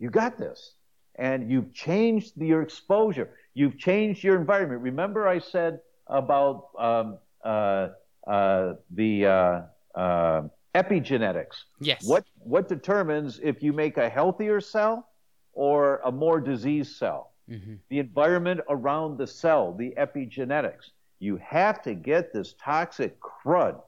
[0.00, 0.74] You got this.
[1.16, 3.30] And you've changed your exposure.
[3.54, 4.80] You've changed your environment.
[4.80, 7.88] Remember, I said about um, uh,
[8.26, 9.62] uh, the uh,
[9.94, 10.42] uh
[10.74, 11.64] epigenetics.
[11.80, 12.04] Yes.
[12.06, 15.08] What, what determines if you make a healthier cell
[15.52, 17.32] or a more diseased cell?
[17.50, 17.74] Mm-hmm.
[17.88, 20.90] The environment around the cell, the epigenetics.
[21.18, 23.80] You have to get this toxic crud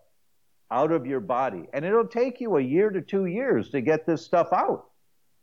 [0.71, 1.69] out of your body.
[1.73, 4.87] And it'll take you a year to two years to get this stuff out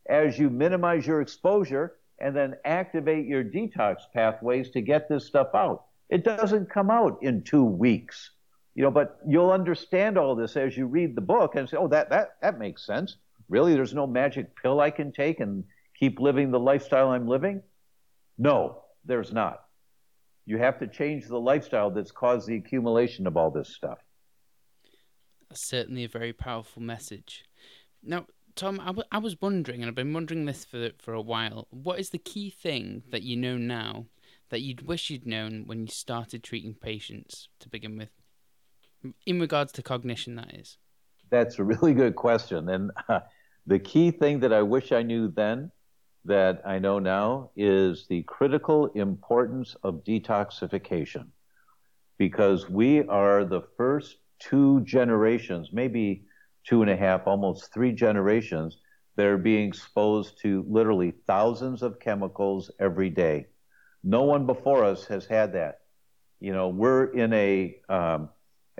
[0.10, 5.49] as you minimize your exposure and then activate your detox pathways to get this stuff
[5.55, 5.86] out.
[6.10, 8.32] It doesn't come out in two weeks.
[8.76, 11.88] You know, but you'll understand all this as you read the book and say, oh,
[11.89, 13.18] that, that, that makes sense.
[13.47, 13.74] Really?
[13.74, 15.64] There's no magic pill I can take and
[15.99, 17.62] keep living the lifestyle I'm living?
[18.38, 19.62] No, there's not.
[20.45, 23.99] You have to change the lifestyle that's caused the accumulation of all this stuff.
[25.49, 27.43] That's certainly a very powerful message.
[28.01, 28.26] Now,
[28.60, 31.70] Tom, I, w- I was wondering, and I've been wondering this for for a while.
[31.70, 34.07] What is the key thing that you know now
[34.49, 38.10] that you'd wish you'd known when you started treating patients to begin with,
[39.26, 40.36] in regards to cognition?
[40.36, 40.78] That is.
[41.30, 43.22] That's a really good question, and uh,
[43.66, 45.72] the key thing that I wish I knew then
[46.26, 51.28] that I know now is the critical importance of detoxification
[52.18, 56.26] because we are the first two generations, maybe
[56.70, 58.78] two and a half, almost three generations,
[59.15, 63.47] that are being exposed to literally thousands of chemicals every day.
[64.03, 65.80] No one before us has had that.
[66.39, 68.30] You know, we're in a um,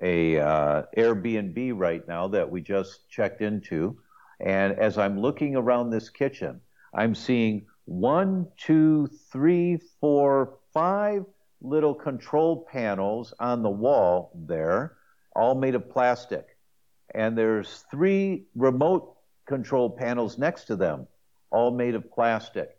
[0.02, 3.98] a uh, Airbnb right now that we just checked into,
[4.40, 6.62] and as I'm looking around this kitchen,
[6.94, 11.26] I'm seeing one, two, three, four, five
[11.60, 14.96] little control panels on the wall there,
[15.36, 16.56] all made of plastic.
[17.16, 19.16] And there's three remote
[19.48, 21.08] control panels next to them,
[21.52, 22.78] all made of plastic.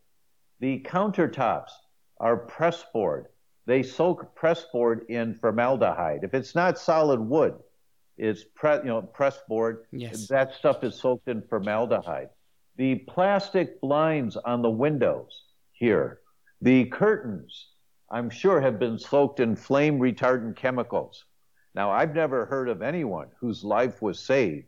[0.61, 1.70] The countertops
[2.18, 3.26] are press board.
[3.66, 6.24] They soak press board in formaldehyde.
[6.24, 7.55] If it's not solid wood,
[8.18, 9.85] it's pre, you know press board.
[9.91, 10.26] Yes.
[10.28, 12.28] That stuff is soaked in formaldehyde
[12.81, 16.20] the plastic blinds on the windows here,
[16.62, 17.68] the curtains,
[18.11, 21.26] I'm sure have been soaked in flame retardant chemicals.
[21.74, 24.66] Now, I've never heard of anyone whose life was saved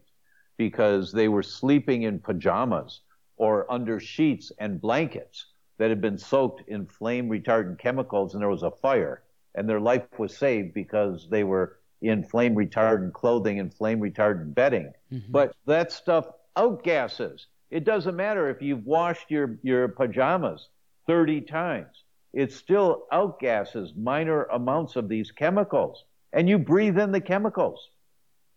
[0.57, 3.01] because they were sleeping in pajamas
[3.37, 5.47] or under sheets and blankets
[5.79, 9.23] that had been soaked in flame retardant chemicals and there was a fire
[9.55, 14.55] and their life was saved because they were in flame retardant clothing and flame retardant
[14.55, 14.93] bedding.
[15.13, 15.33] Mm-hmm.
[15.33, 16.27] But that stuff
[16.57, 17.47] outgasses.
[17.71, 20.69] It doesn't matter if you've washed your, your pajamas
[21.07, 22.05] 30 times.
[22.33, 27.89] It still outgasses minor amounts of these chemicals and you breathe in the chemicals.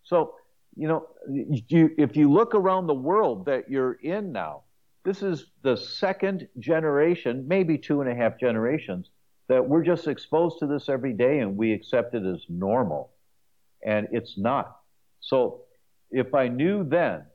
[0.03, 0.35] So,
[0.75, 4.63] you know, you, if you look around the world that you're in now,
[5.03, 9.09] this is the second generation, maybe two and a half generations,
[9.47, 13.11] that we're just exposed to this every day and we accept it as normal.
[13.85, 14.77] And it's not.
[15.19, 15.61] So
[16.11, 17.25] if I knew then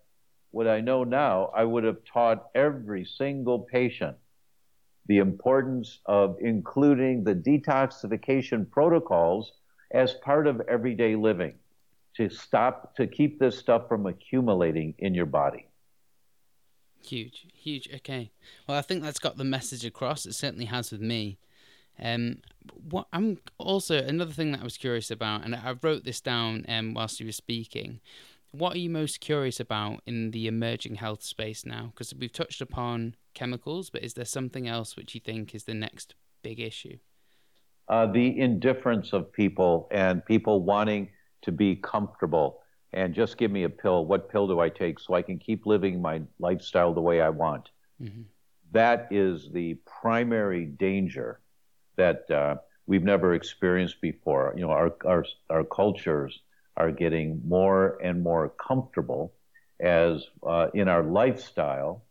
[0.50, 4.16] what I know now, I would have taught every single patient
[5.06, 9.52] the importance of including the detoxification protocols
[9.92, 11.54] as part of everyday living
[12.16, 15.66] to stop, to keep this stuff from accumulating in your body.
[17.02, 17.88] Huge, huge.
[17.94, 18.30] Okay.
[18.66, 20.26] Well, I think that's got the message across.
[20.26, 21.38] It certainly has with me.
[21.98, 22.38] Um,
[22.88, 26.64] what I'm also another thing that I was curious about, and I wrote this down
[26.68, 28.00] um, whilst you were speaking.
[28.52, 31.92] What are you most curious about in the emerging health space now?
[31.94, 35.74] Because we've touched upon chemicals, but is there something else which you think is the
[35.74, 36.98] next big issue?
[37.90, 41.08] Uh, the indifference of people and people wanting
[41.42, 42.60] to be comfortable
[42.92, 44.06] and just give me a pill.
[44.06, 47.30] What pill do I take so I can keep living my lifestyle the way I
[47.30, 47.68] want?
[48.00, 48.22] Mm-hmm.
[48.70, 51.40] That is the primary danger
[51.96, 54.54] that uh, we've never experienced before.
[54.56, 56.38] You know, our, our, our cultures
[56.76, 59.34] are getting more and more comfortable
[59.80, 62.04] as uh, in our lifestyle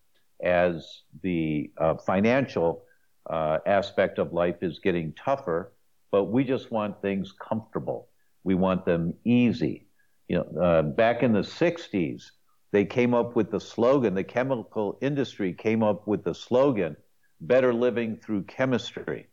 [0.43, 2.83] as the uh, financial
[3.29, 5.71] uh, aspect of life is getting tougher,
[6.11, 8.09] but we just want things comfortable.
[8.43, 9.87] We want them easy
[10.29, 12.31] you know, uh, back in the 60s,
[12.71, 16.95] they came up with the slogan, the chemical industry came up with the slogan,
[17.41, 19.27] better living through chemistry.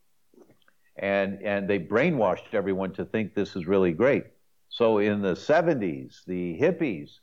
[0.97, 4.25] And, and they brainwashed everyone to think this is really great.
[4.71, 7.19] So in the 70s, the hippies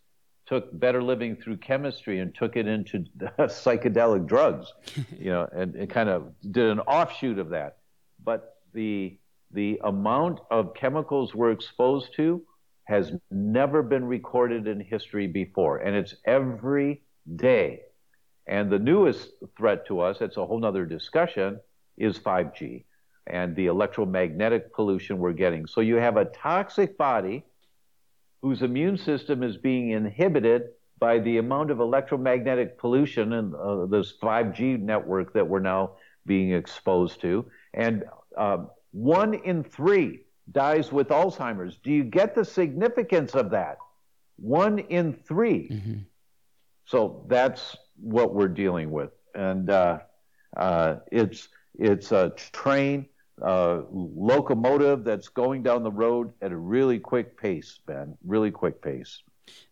[0.45, 2.99] took better living through chemistry and took it into
[3.39, 4.73] psychedelic drugs,
[5.17, 7.77] you know, and, kind of did an offshoot of that.
[8.23, 9.17] But the,
[9.51, 12.41] the amount of chemicals we're exposed to
[12.85, 17.01] has never been recorded in history before, and it's every
[17.35, 17.81] day.
[18.45, 21.59] And the newest threat to us, it's a whole other discussion,
[21.97, 22.83] is 5G
[23.27, 25.65] and the electromagnetic pollution we're getting.
[25.65, 27.45] So you have a toxic body
[28.43, 30.63] whose immune system is being inhibited
[30.99, 35.91] by the amount of electromagnetic pollution and uh, this 5G network that we're now
[36.25, 37.45] being exposed to.
[37.73, 38.03] And
[38.37, 41.77] uh, one in three dies with Alzheimer's.
[41.77, 43.77] Do you get the significance of that?
[44.35, 45.93] One in 3 mm-hmm.
[46.85, 49.99] So that's what we're dealing with, and uh,
[50.57, 51.47] uh, it's
[51.79, 53.05] it's a train,
[53.41, 58.17] uh, locomotive that's going down the road at a really quick pace, Ben.
[58.23, 59.21] Really quick pace.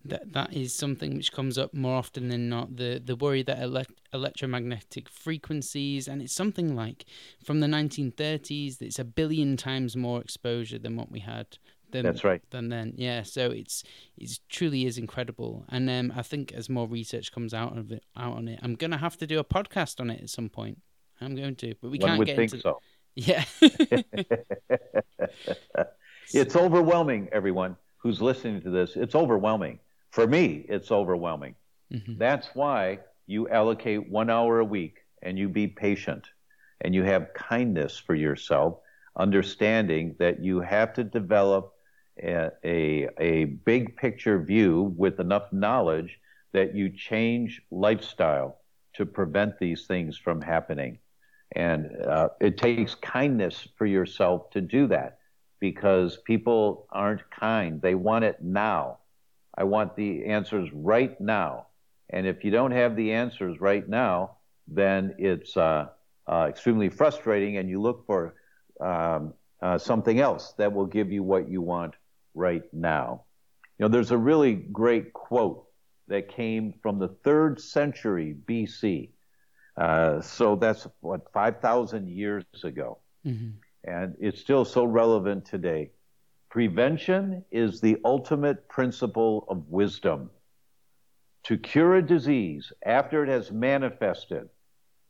[0.04, 3.88] That that is something which comes up more often than not the the worry that
[4.14, 7.06] electromagnetic frequencies and it's something like
[7.42, 11.58] from the 1930s it's a billion times more exposure than what we had
[11.92, 12.42] than, that's right.
[12.50, 12.94] than then.
[12.98, 13.84] Yeah so it's
[14.18, 15.64] it truly is incredible.
[15.70, 18.76] And um, i think as more research comes out of it out on it i'm
[18.76, 20.80] gonna have to do a podcast on it at some point.
[21.22, 22.82] I'm going to but we One can't would get think into so
[23.16, 23.44] yeah
[26.34, 29.80] it's overwhelming everyone who's listening to this, it's overwhelming.
[30.10, 31.56] For me, it's overwhelming.
[31.94, 32.18] Mm-hmm.
[32.18, 36.28] That's why you allocate one hour a week and you be patient
[36.82, 38.80] and you have kindness for yourself,
[39.16, 41.74] understanding that you have to develop
[42.22, 46.20] a, a, a big picture view with enough knowledge
[46.54, 48.58] that you change lifestyle
[48.94, 50.98] to prevent these things from happening.
[51.54, 55.20] And uh, it takes kindness for yourself to do that
[55.60, 57.82] because people aren't kind.
[57.82, 59.00] They want it now.
[59.58, 61.68] I want the answers right now.
[62.10, 64.38] And if you don't have the answers right now,
[64.68, 65.88] then it's uh,
[66.28, 68.36] uh, extremely frustrating, and you look for
[68.80, 71.94] um, uh, something else that will give you what you want
[72.34, 73.24] right now.
[73.78, 75.66] You know, there's a really great quote
[76.08, 79.10] that came from the third century BC.
[79.82, 83.00] Uh, so that's what 5,000 years ago.
[83.26, 83.50] Mm-hmm
[83.84, 85.92] and it's still so relevant today.
[86.50, 90.30] Prevention is the ultimate principle of wisdom.
[91.46, 94.50] To cure a disease after it has manifested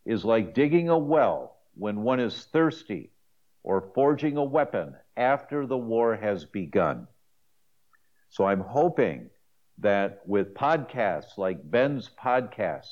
[0.06, 3.12] is like digging a well when one is thirsty
[3.64, 7.08] or forging a weapon after the war has begun.
[8.30, 9.30] So I'm hoping
[9.80, 12.88] that with podcasts like Ben's podcast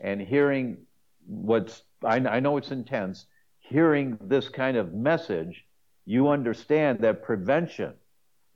[0.00, 0.78] and hearing
[1.26, 3.26] what's, I, I know it's intense,
[3.58, 5.64] hearing this kind of message,
[6.04, 7.94] you understand that prevention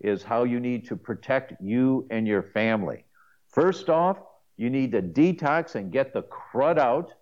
[0.01, 3.05] is how you need to protect you and your family.
[3.49, 4.19] First off,
[4.57, 7.13] you need to detox and get the crud out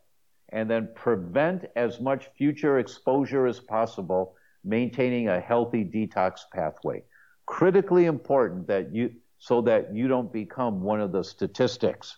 [0.50, 4.34] and then prevent as much future exposure as possible,
[4.64, 7.02] maintaining a healthy detox pathway.
[7.46, 12.16] Critically important that you, so that you don't become one of the statistics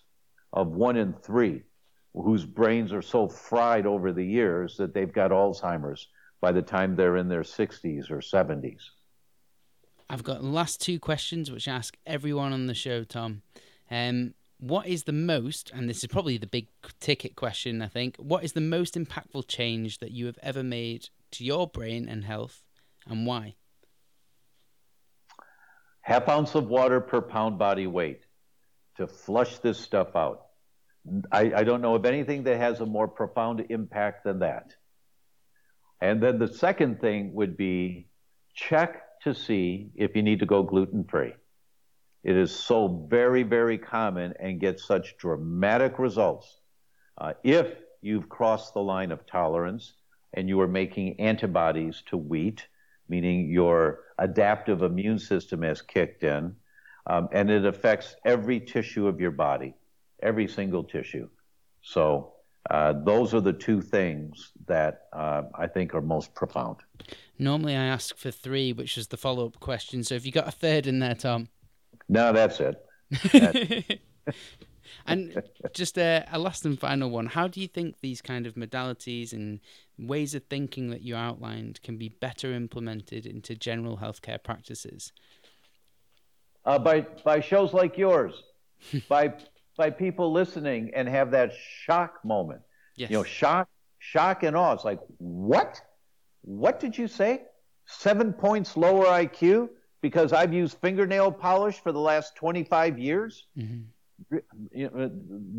[0.53, 1.63] of one in three
[2.15, 6.09] whose brains are so fried over the years that they've got Alzheimer's
[6.41, 8.83] by the time they're in their 60s or 70s.
[10.11, 13.43] I've got the last two questions which I ask everyone on the show, Tom.
[13.91, 18.17] Um, what is the most, and this is probably the big ticket question, I think,
[18.17, 22.25] what is the most impactful change that you have ever made to your brain and
[22.25, 22.63] health,
[23.07, 23.55] and why?
[26.01, 28.23] Half ounce of water per pound body weight
[28.97, 30.48] to flush this stuff out.
[31.31, 34.75] I, I don't know of anything that has a more profound impact than that.
[36.01, 38.09] And then the second thing would be
[38.55, 41.35] check to see if you need to go gluten free.
[42.25, 46.59] It is so very, very common and gets such dramatic results.
[47.17, 49.95] Uh, if you've crossed the line of tolerance
[50.35, 52.67] and you are making antibodies to wheat,
[53.09, 56.55] meaning your adaptive immune system has kicked in,
[57.07, 59.75] um, and it affects every tissue of your body,
[60.23, 61.29] every single tissue.
[61.83, 62.33] So
[62.71, 66.77] uh, those are the two things that uh, I think are most profound.
[67.39, 70.05] Normally, I ask for three, which is the follow up question.
[70.05, 71.49] So, if you got a third in there, Tom?
[72.09, 72.85] No, that's it.
[75.07, 75.43] and
[75.73, 77.27] just a, a, last and final one.
[77.27, 79.61] How do you think these kind of modalities and
[79.99, 85.13] ways of thinking that you outlined can be better implemented into general healthcare practices?
[86.65, 88.35] Uh, by by shows like yours,
[89.09, 89.33] by
[89.79, 92.61] by people listening and have that shock moment.
[92.97, 93.09] Yes.
[93.09, 93.69] You know, shock,
[93.99, 94.75] shock and awe.
[94.75, 95.81] It's like, what?
[96.43, 97.45] What did you say?
[97.87, 99.71] Seven points lower IQ
[100.03, 103.47] because I've used fingernail polish for the last 25 years?
[103.57, 104.37] Mm-hmm.
[104.73, 105.11] You know,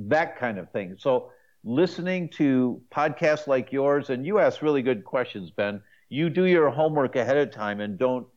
[0.09, 0.97] that kind of thing.
[0.99, 1.31] So,
[1.63, 5.81] listening to podcasts like yours, and you ask really good questions, Ben.
[6.09, 8.27] You do your homework ahead of time and don't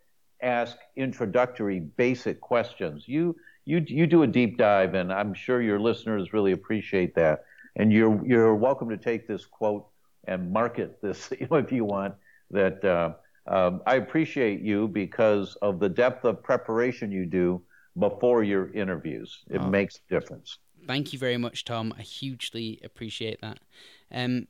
[0.40, 3.04] ask introductory, basic questions.
[3.06, 7.44] You you you do a deep dive, and I'm sure your listeners really appreciate that.
[7.76, 9.86] And you're you're welcome to take this quote
[10.26, 12.14] and market this if you want.
[12.50, 13.14] That uh,
[13.46, 17.62] um, I appreciate you because of the depth of preparation you do
[17.98, 19.40] before your interviews.
[19.50, 19.68] It oh.
[19.68, 20.58] makes a difference.
[20.86, 21.94] Thank you very much, Tom.
[21.96, 23.58] I hugely appreciate that.
[24.10, 24.48] Um,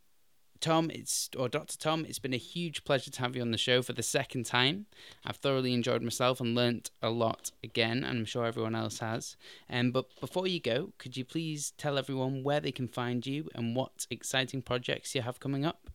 [0.63, 1.77] Tom, it's or Dr.
[1.77, 4.47] Tom, it's been a huge pleasure to have you on the show for the second
[4.47, 4.87] time.
[5.27, 9.37] I've thoroughly enjoyed myself and learnt a lot again, and I'm sure everyone else has.
[9.69, 13.51] Um, but before you go, could you please tell everyone where they can find you
[13.57, 15.91] and what exciting projects you have coming up?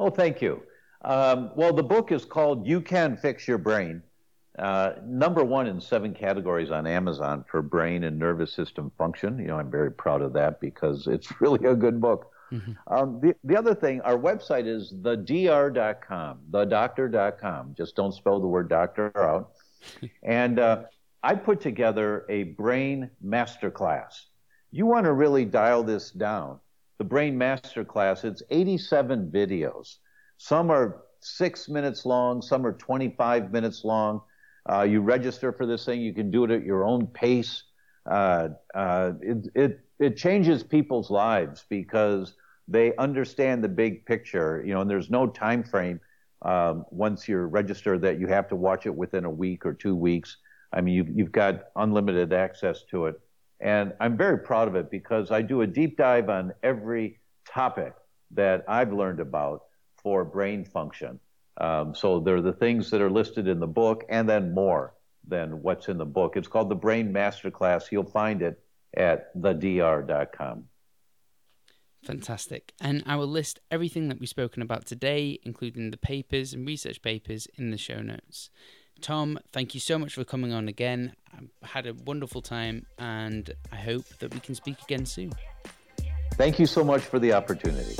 [0.00, 0.62] Oh, thank you.
[1.04, 4.02] Um, well, the book is called "You Can Fix Your Brain."
[4.58, 9.38] Uh, number one in seven categories on Amazon for brain and nervous system function.
[9.38, 12.31] You know, I'm very proud of that because it's really a good book.
[12.52, 12.72] Mm-hmm.
[12.86, 17.74] Um, the, the other thing, our website is thedr.com, thedoctor.com.
[17.76, 19.52] Just don't spell the word doctor out.
[20.22, 20.82] and uh,
[21.22, 24.26] I put together a brain masterclass.
[24.70, 26.58] You want to really dial this down.
[26.98, 29.96] The brain masterclass, it's 87 videos.
[30.36, 34.20] Some are six minutes long, some are 25 minutes long.
[34.70, 37.64] Uh, you register for this thing, you can do it at your own pace.
[38.04, 42.34] Uh, uh it, it, it changes people's lives because
[42.72, 46.00] they understand the big picture, you know, and there's no time frame
[46.42, 49.94] um, once you're registered that you have to watch it within a week or two
[49.94, 50.38] weeks.
[50.72, 53.20] I mean, you've, you've got unlimited access to it.
[53.60, 57.94] And I'm very proud of it because I do a deep dive on every topic
[58.32, 59.64] that I've learned about
[60.02, 61.20] for brain function.
[61.58, 64.94] Um, so there are the things that are listed in the book and then more
[65.28, 66.36] than what's in the book.
[66.36, 67.92] It's called the Brain Masterclass.
[67.92, 68.60] You'll find it
[68.96, 70.64] at thedr.com.
[72.02, 72.72] Fantastic.
[72.80, 77.00] And I will list everything that we've spoken about today, including the papers and research
[77.00, 78.50] papers, in the show notes.
[79.00, 81.14] Tom, thank you so much for coming on again.
[81.32, 85.32] I had a wonderful time, and I hope that we can speak again soon.
[86.34, 87.94] Thank you so much for the opportunity.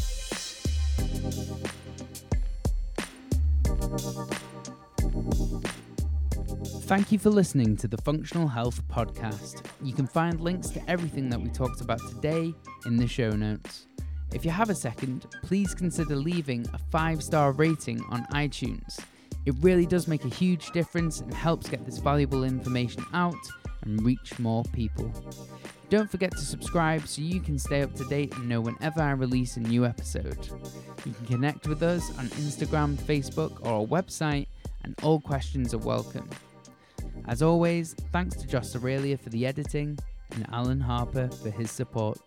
[6.85, 9.65] Thank you for listening to the Functional Health Podcast.
[9.83, 12.53] You can find links to everything that we talked about today
[12.85, 13.87] in the show notes.
[14.35, 18.99] If you have a second, please consider leaving a five star rating on iTunes.
[19.45, 23.35] It really does make a huge difference and helps get this valuable information out
[23.83, 25.13] and reach more people.
[25.91, 29.11] Don't forget to subscribe so you can stay up to date and know whenever I
[29.11, 30.49] release a new episode.
[31.05, 34.47] You can connect with us on Instagram, Facebook, or our website,
[34.85, 36.31] and all questions are welcome.
[37.29, 39.99] As always, thanks to Josh Aurelia for the editing
[40.31, 42.19] and Alan Harper for his support.